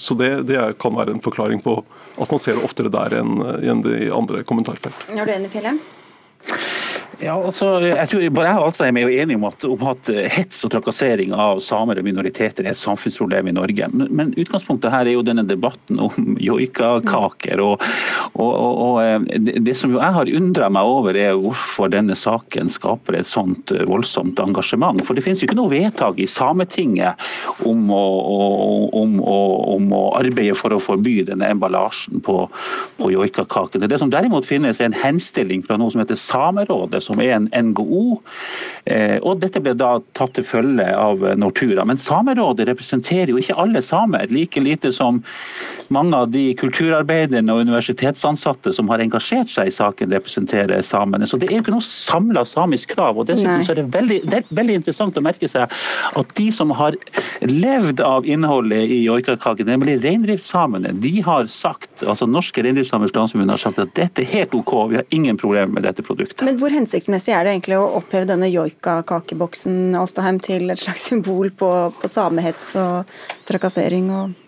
[0.01, 1.75] Så det, det, kan være en forklaring på
[2.15, 3.35] at man ser det oftere der enn,
[3.99, 5.05] i andre kommentarfelt.
[5.11, 5.83] Er du enig, Fjellheim?
[7.17, 10.09] Ja, altså, jeg tror Bare jeg og Alstheim er jo enige om at, om at,
[10.13, 13.87] eh, hets og trakassering av samer og minoriteter er et samfunnsproblem i Norge.
[13.89, 17.63] Men, men utgangspunktet her er jo denne debatten om joikakaker.
[17.65, 17.81] Og,
[18.37, 22.13] og, og, og, eh, det som jo jeg har undra meg over, er hvorfor denne
[22.17, 25.01] saken skaper et sånt eh, voldsomt engasjement.
[25.07, 27.17] For det finnes jo ikke noe vedtak i Sametinget
[27.65, 28.03] om å,
[29.01, 32.43] om, om å arbeide for å forby denne emballasjen på,
[33.01, 33.89] på joikakakene.
[33.89, 37.49] Det som derimot finnes, er en henstilling fra noe som heter Samerådet som er en
[37.71, 38.19] NGO.
[38.85, 41.85] Eh, og Dette ble da tatt til følge av Nortura.
[41.87, 45.23] Men Samerådet representerer jo ikke alle samer, like lite som
[45.93, 51.27] mange av de kulturarbeiderne og universitetsansatte som har engasjert seg i saken, representerer samene.
[51.29, 53.19] Så det er jo ikke noe samla samisk krav.
[53.19, 55.71] og Dessuten så er det veldig, det er veldig interessant å merke seg
[56.21, 56.97] at de som har
[57.43, 63.61] levd av innholdet i joikakaken, nemlig reindriftssamene, de har sagt, altså Norske reindriftssamers landsforbund har
[63.61, 66.43] sagt at dette er helt OK, vi har ingen problemer med dette produktet.
[66.47, 66.96] Men hvor hensiktsmessig
[67.35, 71.71] er det egentlig å oppheve denne joikakakeboksen Alstaheim, til et slags symbol på,
[72.01, 73.17] på samehets og
[73.47, 74.11] trakassering?
[74.11, 74.46] og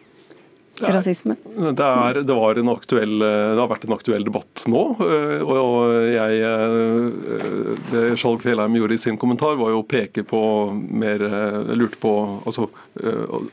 [0.82, 1.36] rasisme?
[1.44, 2.36] Det, er, det,
[2.72, 4.84] aktuell, det, har vært en aktuell debatt nå.
[5.04, 10.24] Eh, og jeg, eh, Det Skjalg Fjellheim gjorde i sin kommentar, var jo å peke
[10.28, 10.42] på
[10.74, 12.14] mer eh, lurte på
[12.46, 12.70] altså,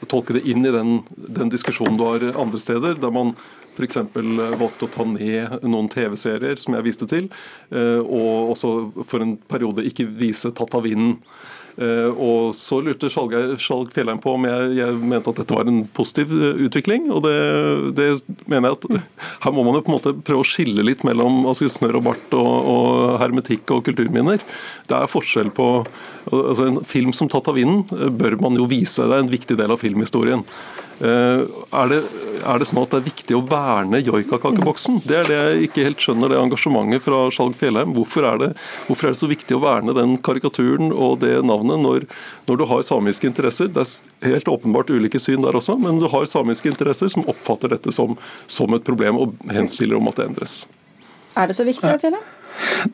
[0.06, 3.34] Tolke det inn i den, den diskusjonen du har andre steder, der man
[3.76, 3.98] f.eks.
[4.56, 7.26] valgte å ta ned noen TV-serier, som jeg viste til,
[7.68, 8.70] og også
[9.04, 11.18] for en periode ikke vise Tatt av vinden.
[11.76, 15.82] Eh, og Så lurte Skjalg Fjellheim på om jeg, jeg, mente at dette var en
[15.96, 17.10] positiv eh, utvikling.
[17.12, 17.36] og det,
[17.98, 18.08] det,
[18.48, 19.04] mener jeg at
[19.44, 22.06] Her må man jo på en måte prøve å skille litt mellom altså, snørr og
[22.08, 24.40] bart og, og hermetikk og kulturminner.
[24.88, 25.70] Det er forskjell på
[26.26, 29.04] altså En film som 'Tatt av vinden' eh, bør man jo vise.
[29.04, 30.42] Det er en viktig del av filmhistorien.
[30.96, 31.40] Eh,
[31.76, 31.98] er det,
[32.40, 35.02] er det, sånn at det er viktig å verne joikakakeboksen?
[35.04, 37.92] Det er det jeg ikke helt skjønner, det engasjementet fra Skjalg Fjellheim.
[37.96, 38.48] Hvorfor er, det,
[38.88, 42.06] hvorfor er, det, så viktig å verne den karikaturen og det navnet når,
[42.48, 43.68] når, du har samiske interesser?
[43.72, 47.76] Det er helt åpenbart ulike syn der også, men du har samiske interesser som oppfatter
[47.76, 48.16] dette som,
[48.48, 50.62] som et problem og henstiller om at det endres.
[51.36, 52.35] Er det så viktig, Fjellheim?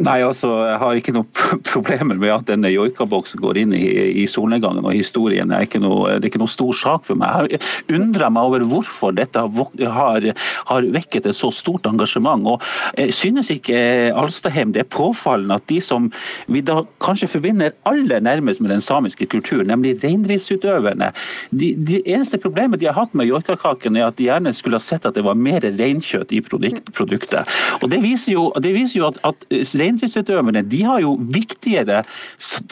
[0.03, 3.85] Nei, altså, Jeg har ikke noe problemer med at denne joikaboksen går inn i,
[4.23, 5.53] i solnedgangen og historien.
[5.55, 7.53] Er noe, det er ikke noe stor sak for meg.
[7.53, 10.29] Jeg undrer meg over hvorfor dette har,
[10.71, 12.47] har, vekket et så stort engasjement.
[12.55, 16.11] og Synes ikke Alstaheim det er påfallende at de som
[16.53, 21.13] vi da kanskje forbinder aller nærmest med den samiske kulturen, nemlig reindriftsutøverne
[21.51, 24.85] de, de eneste problemet de har hatt med joikakaken, er at de gjerne skulle ha
[24.85, 27.51] sett at det var mer reinkjøtt i produktet.
[27.81, 32.03] Og Det viser jo, det viser jo at, at reindriftsutøverne de har jo viktigere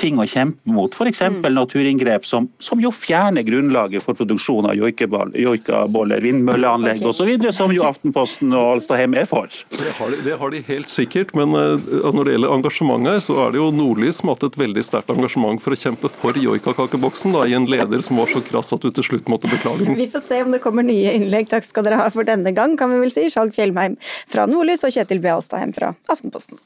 [0.01, 1.22] ting å kjempe mot, f.eks.
[1.31, 1.49] Mm.
[1.55, 7.11] naturinngrep som, som, jo fjerner grunnlaget for produksjon av joikaboller, vindmølleanlegg okay.
[7.11, 9.51] osv., som jo Aftenposten og Alstaheim er for.
[9.74, 13.20] Det har, de, det har, de, helt sikkert, men uh, når det gjelder engasjement her,
[13.24, 16.11] så er det jo Nordlys som har hatt et veldig sterkt engasjement for å kjempe
[16.12, 19.87] for joikakakeboksen, i en leder som var så krass at du til slutt måtte beklage
[19.87, 19.99] den.
[19.99, 21.51] Vi får se om det kommer nye innlegg.
[21.51, 23.28] Takk skal dere ha for denne gang, kan vi vel si.
[23.33, 25.33] Skjalg Fjellheim fra Nordlys og Kjetil B.
[25.33, 26.61] Alstaheim fra Aftenposten.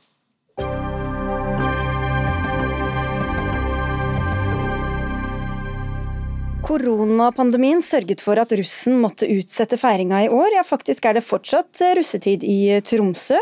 [6.64, 10.54] Koronapandemien sørget for at russen måtte utsette feiringa i år.
[10.56, 13.36] Ja, faktisk er det fortsatt russetid i Tromsø.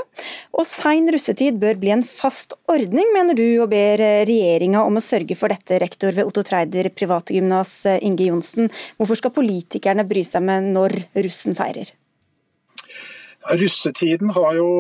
[0.58, 5.04] Og sein russetid bør bli en fast ordning, mener du, og ber regjeringa om å
[5.04, 8.70] sørge for dette, rektor ved Otto Treider privategymnas Inge Johnsen.
[8.98, 11.94] Hvorfor skal politikerne bry seg med når russen feirer?
[13.58, 14.70] Russetiden har jo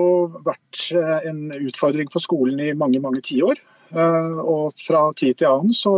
[0.42, 0.88] vært
[1.30, 3.62] en utfordring for skolen i mange, mange tiår.
[3.92, 5.94] Eh, og fra tid til annen så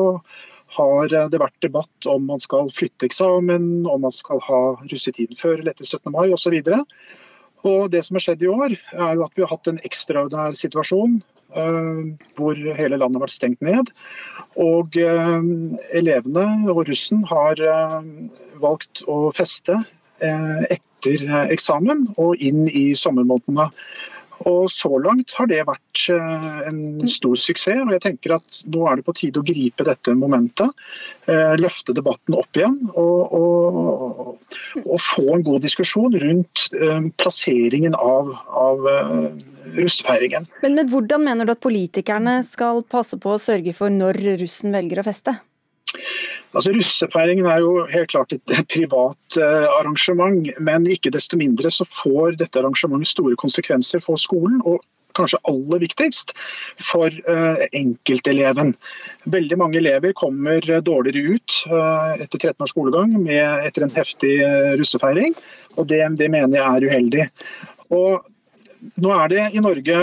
[0.77, 5.61] har det vært debatt om man skal flytte eksamen, om man skal ha russetiden før
[5.61, 6.11] eller etter 17.
[6.15, 6.57] mai osv.
[7.65, 10.57] Og det som har skjedd i år, er jo at vi har hatt en ekstraordinær
[10.59, 11.21] situasjon
[11.57, 12.03] uh,
[12.37, 13.93] hvor hele landet har vært stengt ned.
[14.61, 15.47] Og uh,
[15.97, 17.63] elevene og russen har
[18.63, 19.81] valgt å feste
[20.25, 23.67] etter eksamen og inn i sommermånedene.
[24.51, 27.81] Og Så langt har det vært eh, en stor suksess.
[27.85, 30.75] og jeg tenker at Nå er det på tide å gripe dette momentet.
[31.31, 37.97] Eh, løfte debatten opp igjen og, og, og få en god diskusjon rundt eh, plasseringen
[37.97, 38.85] av, av
[39.79, 40.51] russefeiringen.
[40.63, 44.75] Men, men hvordan mener du at politikerne skal passe på å sørge for når russen
[44.75, 45.39] velger å feste?
[46.55, 51.87] Altså Russefeiringen er jo helt klart et privat eh, arrangement, men ikke desto mindre så
[51.89, 54.61] får dette arrangementet store konsekvenser for skolen.
[54.65, 54.83] og
[55.15, 56.33] kanskje aller viktigst
[56.83, 58.73] for uh, enkelteleven.
[59.31, 61.55] Veldig mange elever kommer dårligere ut
[62.19, 64.33] etter 13 års skolegang med, etter en heftig
[64.81, 65.37] russefeiring,
[65.79, 67.29] og det, det, mener jeg er uheldig.
[67.95, 68.27] Og
[69.07, 70.01] nå er det i Norge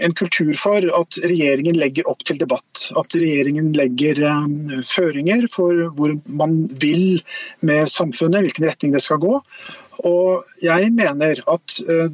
[0.00, 2.88] en kultur for at regjeringen legger opp til debatt.
[2.98, 7.20] At regjeringen legger um, føringer for hvor man vil
[7.66, 9.36] med samfunnet, hvilken retning det skal gå.
[10.08, 12.06] Og jeg mener at uh,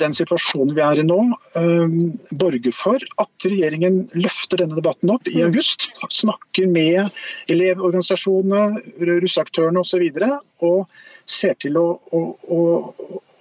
[0.00, 1.20] den situasjonen vi er i nå,
[1.56, 1.96] uh,
[2.36, 5.88] borger for at regjeringen løfter denne debatten opp i august.
[6.04, 7.08] Snakker med
[7.52, 8.84] elevorganisasjonene,
[9.24, 10.04] russeaktørene osv.
[10.04, 10.86] Og, så og
[11.24, 12.20] ser til å, å,
[12.52, 12.60] å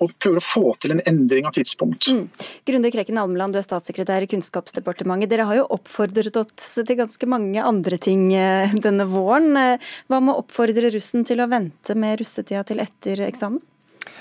[0.03, 2.09] og prøver å få til en endring av tidspunkt.
[2.11, 2.27] Mm.
[2.69, 5.31] Grunde Kreken Almeland, du er statssekretær i Kunnskapsdepartementet.
[5.31, 9.53] Dere har jo oppfordret oss til ganske mange andre ting eh, denne våren.
[9.59, 13.61] Eh, hva med å oppfordre russen til å vente med russetida til etter eksamen?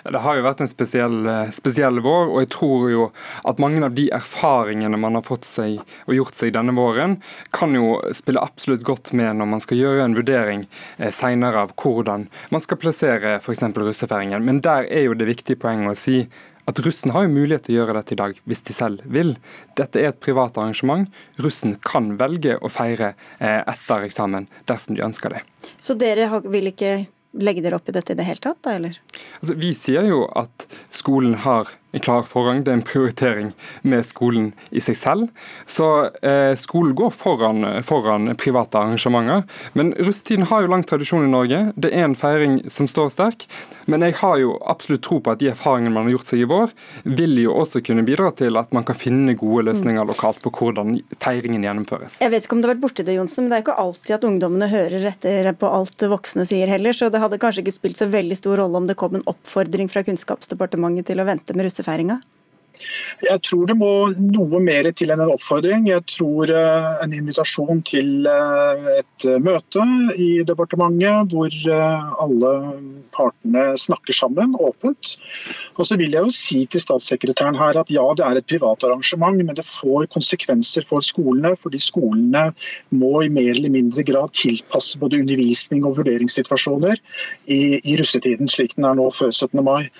[0.05, 3.09] Det har jo vært en spesiell, eh, spesiell, vår, og jeg tror jo
[3.49, 7.19] at mange av de erfaringene man har fått seg og gjort seg denne våren,
[7.55, 10.67] kan jo spille absolutt godt med når man skal gjøre en vurdering
[10.99, 13.63] eh, senere av hvordan man skal plassere f.eks.
[13.77, 14.45] russefeiringen.
[14.45, 16.25] Men der er jo det viktige poenget å si
[16.71, 19.35] at russen har jo mulighet til å gjøre dette i dag, hvis de selv vil.
[19.79, 21.09] Dette er et privat arrangement.
[21.43, 25.43] Russen kan velge å feire eh, etter eksamen dersom de ønsker det.
[25.83, 26.95] Så dere vil ikke
[27.33, 28.99] legge dere opp i dette i det hele tatt, da, eller?
[29.41, 31.71] Altså, vi sier jo at skolen har
[32.01, 32.63] klar forrang.
[32.65, 35.29] Det er en prioritering med skolen i seg selv.
[35.69, 35.89] Så
[36.25, 39.45] eh, skolen går foran, foran, private arrangementer.
[39.77, 41.61] Men russetiden har jo lang tradisjon i Norge.
[41.77, 43.47] Det er en feiring som står sterk.
[43.85, 46.49] Men jeg har jo absolutt tro på at de erfaringene man har gjort seg i
[46.49, 46.73] vår,
[47.19, 50.97] vil jo også kunne bidra til at man kan finne gode løsninger lokalt på hvordan
[51.23, 52.21] feiringen gjennomføres.
[52.25, 54.17] Jeg vet ikke om du har vært borti det, Johnsen, men det er ikke alltid
[54.17, 56.97] at ungdommene hører etter på alt voksne sier heller.
[56.97, 59.91] Så det hadde kanskje ikke spilt så veldig stor rolle om det kom en oppfordring
[59.93, 62.21] fra Kunnskapsdepartementet til å vente med russefeiring russefeiringa?
[63.23, 65.87] Jeg tror det må noe mer til enn en oppfordring.
[65.91, 69.85] Jeg tror eh, en invitasjon til eh, et møte
[70.19, 72.53] i departementet hvor eh, alle
[73.15, 75.17] partene snakker sammen åpent.
[75.79, 78.85] Og så vil jeg jo si til statssekretæren her at ja, det er et privat
[78.89, 81.55] arrangement, men det får konsekvenser for skolene.
[81.61, 82.49] Fordi skolene
[82.97, 86.99] må i mer eller mindre grad tilpasse både undervisning og vurderingssituasjoner
[87.47, 89.63] i, i russetiden, slik den er nå før 17.
[89.63, 89.91] mai.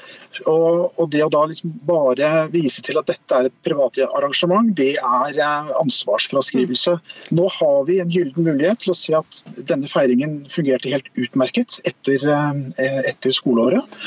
[0.49, 4.71] Og, og det å da liksom bare vise til at dette er et privat arrangement,
[4.77, 6.97] det er eh, ansvarsfraskrivelse.
[7.37, 11.81] Nå har vi en gyllen mulighet til å se at denne feiringen fungerte helt utmerket
[11.89, 13.99] etter, eh, etter skoleåret.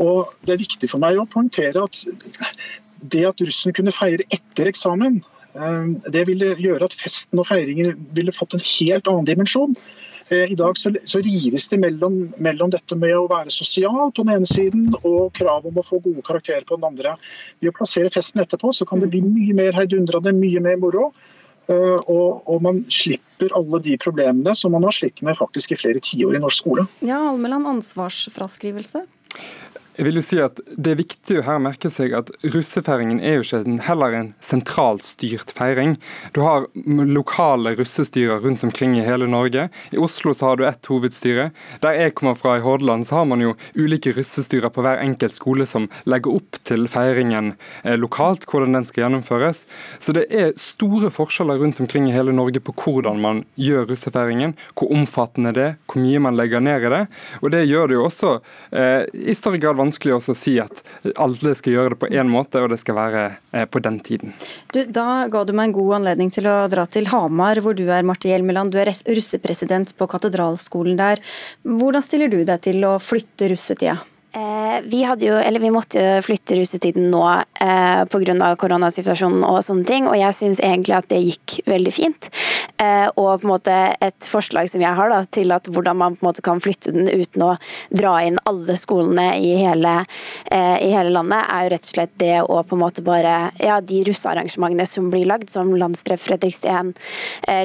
[0.00, 2.04] Og Det er viktig for meg å poengtere at
[3.00, 5.22] det at russen kunne feire etter eksamen,
[5.54, 9.76] eh, det ville gjøre at festen og feiringen ville fått en helt annen dimensjon.
[10.30, 14.22] Eh, I dag så, så rives det mellom, mellom, dette med å være sosial på
[14.22, 17.16] den ene siden og krav om å få gode karakterer på den andre.
[17.58, 21.10] Ved å plassere festen etterpå så kan det bli mye mer heidundrende, mye mer moro.
[21.70, 25.78] Uh, og, og, man slipper alle de problemene som man har slitt med faktisk i
[25.78, 26.86] flere tiår i norsk skole.
[27.06, 29.04] Ja, Almeland, ansvarsfraskrivelse?
[29.98, 33.40] Jeg vil jo si at Det er viktig å her merke seg at russefeiringen er
[33.40, 35.96] jo ikke heller en sentralstyrt feiring.
[36.36, 36.68] Du har
[37.10, 39.66] lokale russestyrer rundt omkring i hele Norge.
[39.90, 41.48] I Oslo så har du ett hovedstyre.
[41.82, 45.34] Der jeg kommer fra i Hordaland, så har man jo ulike russestyrer på hver enkelt
[45.34, 49.64] skole som legger opp til feiringen eh, lokalt, hvordan den skal gjennomføres.
[49.98, 54.54] Så det er store forskjeller rundt omkring i hele Norge på hvordan man gjør russefeiringen,
[54.78, 57.04] hvor omfattende det er, hvor mye man legger ned i det.
[57.42, 58.34] Og det gjør det jo også
[58.70, 60.82] eh, i større grad vanskelig å si at
[61.16, 64.34] alle skal gjøre det på én måte, og det skal være eh, på den tiden.
[64.74, 67.86] Du, da ga du meg en god anledning til å dra til Hamar, hvor du
[67.88, 68.72] er Marte Hjelmeland.
[68.72, 71.22] Du er russepresident på katedralskolen der.
[71.66, 73.98] Hvordan stiller du deg til å flytte russetida?
[74.32, 78.50] Eh, vi, jo, vi, måtte jo flytte russetiden nå eh, pga.
[78.60, 82.30] koronasituasjonen og sånne ting, og jeg syns egentlig at det gikk veldig fint.
[82.80, 86.24] og på en måte et forslag som jeg har da, til at hvordan man på
[86.24, 87.50] en måte kan flytte den uten å
[87.92, 89.98] dra inn alle skolene i hele,
[90.48, 93.82] i hele landet, er jo rett og slett det å på en måte bare Ja,
[93.84, 96.94] de russearrangementene som blir lagd, som Landstreff Fredriksten,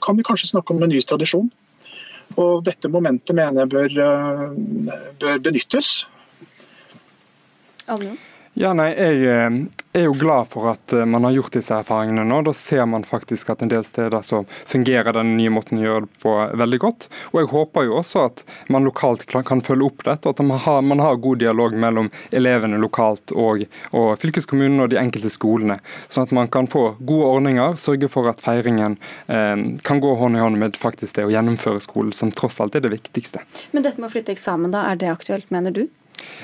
[0.00, 1.52] kan vi kanskje snakke om en ny tradisjon.
[2.40, 6.06] Og dette momentet mener jeg bør, eh, bør benyttes.
[7.86, 8.18] Adrian?
[8.54, 9.54] Ja, nei, Jeg eh,
[9.96, 12.42] er jo glad for at eh, man har gjort disse erfaringene nå.
[12.44, 16.02] Da ser man faktisk at en del steder så fungerer den nye måten å gjøre
[16.04, 17.06] det på veldig godt.
[17.32, 18.42] Og jeg håper jo også at
[18.72, 22.10] man lokalt kan følge opp dette, og at man har, man har god dialog mellom
[22.28, 23.64] elevene lokalt og,
[23.96, 25.78] og, fylkeskommunen og de enkelte skolene.
[26.12, 28.98] Sånn at man kan få gode ordninger, sørge for at feiringen
[29.32, 29.56] eh,
[29.88, 32.84] kan gå hånd i hånd med faktisk det å gjennomføre skolen, som tross alt er
[32.84, 33.40] det viktigste.
[33.72, 35.86] Men dette med å flytte eksamen, da, er det aktuelt, mener du?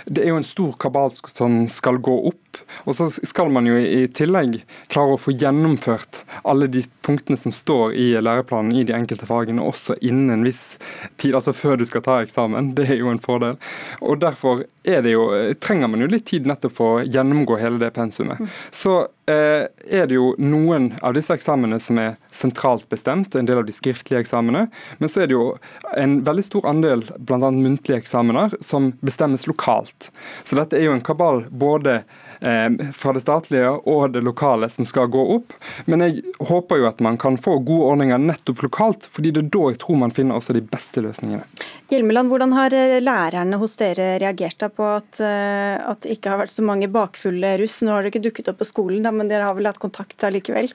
[0.06, 2.47] Det er jo en stor kabal som skal gå opp.
[2.84, 4.60] Og så skal man jo i tillegg
[4.92, 9.64] klare å få gjennomført alle de punktene som står i læreplanen i de enkelte fagene,
[9.64, 10.78] også innen en viss
[11.16, 12.74] tid, altså før du skal ta eksamen.
[12.78, 13.58] Det er jo en fordel.
[14.00, 18.40] Og derfor jo, trenger man jo litt tid nettopp for å gjennomgå hele det pensumet.
[18.70, 18.94] Så
[19.28, 23.66] eh, er det jo noen av disse eksamene som er sentralt bestemt, en del av
[23.68, 24.66] de skriftlige eksamene.
[24.98, 25.50] Men så er det jo
[25.96, 27.50] en veldig stor andel bl.a.
[27.50, 30.10] muntlige eksamener som bestemmes lokalt.
[30.44, 32.02] Så dette er jo en kabal både
[32.38, 35.54] fra det statlige og det lokale som skal gå opp.
[35.90, 39.50] Men jeg håper jo at man kan få gode ordninger nettopp lokalt, fordi det er
[39.56, 41.44] da jeg tror man finner også de beste løsningene.
[41.88, 46.42] Hjelmeland, hvordan har eh, lærerne hos dere reagert på at, eh, at det ikke har
[46.42, 47.80] vært så mange bakfulle russ?
[47.82, 50.26] Nå har dere ikke dukket opp på skolen, da, men dere har vel hatt kontakt
[50.28, 50.70] allikevel?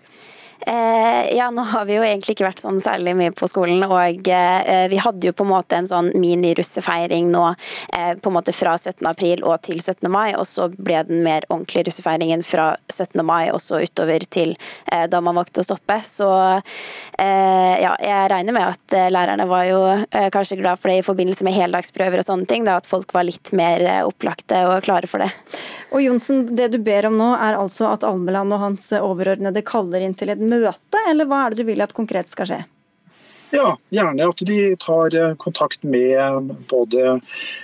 [0.68, 3.84] Eh, ja, nå har vi jo egentlig ikke vært sånn særlig mye på skolen.
[3.84, 8.38] Og eh, vi hadde jo på en måte en sånn mini-russefeiring nå eh, på en
[8.38, 9.03] måte fra 17.
[9.09, 10.07] april og til 17.
[10.14, 10.36] mai.
[10.39, 13.20] Og så ble den mer ordentlige russefeiringen fra 17.
[13.28, 14.55] mai og så utover til
[14.91, 15.99] eh, da man valgte å stoppe.
[16.07, 19.82] Så eh, ja, jeg regner med at eh, lærerne var jo
[20.34, 22.64] kanskje glad for det i forbindelse med heldagsprøver og sånne ting.
[22.68, 25.30] Da, at folk var litt mer opplagte og klare for det.
[25.93, 30.03] Og Jonsen, det du ber om nå er altså at Almeland og hans overordnede kaller
[30.03, 32.64] inn til et møte møte, eller hva er det du vil at konkret skal skje?
[33.54, 37.20] Ja, gjerne at de tar eh, kontakt med både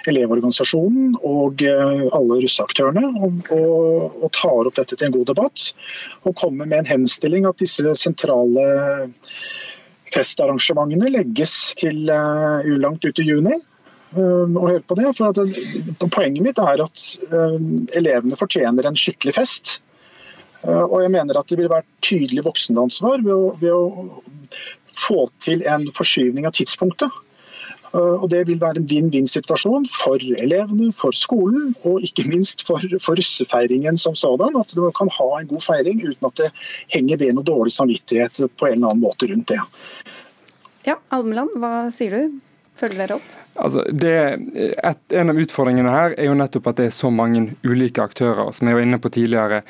[0.09, 5.71] Elevorganisasjonen og eh, alle russeaktørene og, og, og, tar opp dette til en god debatt.
[6.29, 8.67] Og kommer med en henstilling at disse sentrale
[10.13, 13.57] festarrangementene legges til uh, ulangt ut i juni.
[14.17, 15.43] Og hør på det, for det,
[16.09, 17.03] Poenget mitt er at
[17.93, 19.75] elevene fortjener en skikkelig fest.
[20.67, 24.59] Eh, og jeg mener at det vil være tydelig voksenansvar ved, å, ved å
[24.99, 27.13] få til en forskyvning av tidspunktet.
[27.93, 32.83] Eh, og Det vil være en vinn-vinn-situasjon for elevene, for skolen og ikke minst for,
[33.01, 34.57] for russefeiringen som sådan.
[34.59, 36.51] At man kan ha en god feiring uten at det
[36.93, 39.61] henger ved noe dårlig samvittighet på en eller annen måte rundt det.
[40.87, 42.39] Ja, Almeland, hva sier du?
[42.79, 43.35] Følger dere opp?
[43.59, 44.13] Altså, det,
[44.55, 48.53] et, en av utfordringene her er jo nettopp at det er så mange ulike aktører.
[48.55, 49.61] Som jeg var inne på tidligere,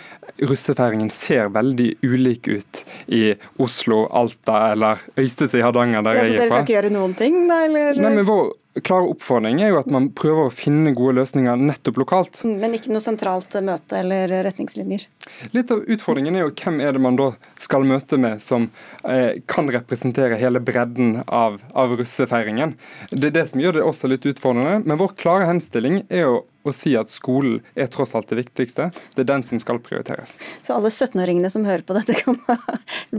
[0.45, 3.23] russefeiringen ser veldig ulik ut i
[3.61, 6.37] Oslo, Alta eller Øystese i Hardanger, der ja, jeg er fra.
[6.37, 7.61] Så dere skal ikke gjøre noen ting, da?
[7.67, 7.99] Eller?
[7.99, 8.53] Nei, men vår
[8.85, 12.41] klare oppfordring er jo at man prøver å finne gode løsninger nettopp lokalt.
[12.45, 15.07] Mm, men ikke noe sentralt møte eller retningslinjer?
[15.55, 18.69] Litt av utfordringen er jo hvem er det man da skal møte med som
[19.03, 22.77] eh, kan representere hele bredden av, av russefeiringen.
[23.11, 24.83] Det er det som gjør det også litt utfordrende.
[24.85, 26.39] Men vår klare henstilling er jo
[26.69, 28.89] å si at skolen er tross alt det viktigste.
[29.15, 30.37] Det er den som skal prioriteres.
[30.65, 32.37] Så alle 17-åringene som hører på dette, kan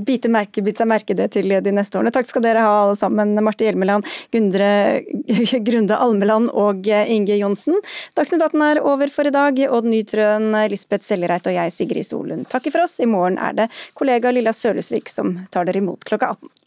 [0.06, 2.12] bite, merke, bite seg merke det til de neste årene.
[2.14, 4.70] Takk skal dere ha alle sammen, Marte Hjelmeland, Gundre,
[5.68, 7.78] Grunde Almeland og Inge Johnsen.
[8.18, 9.60] Dagsnytt 18 er over for i dag.
[9.70, 12.98] Odd Nytrøen, Lisbeth Sellereit og jeg, Sigrid Solund, takker for oss.
[13.02, 16.59] I morgen er det kollega Lilla Sølhusvik som tar dere imot klokka 18.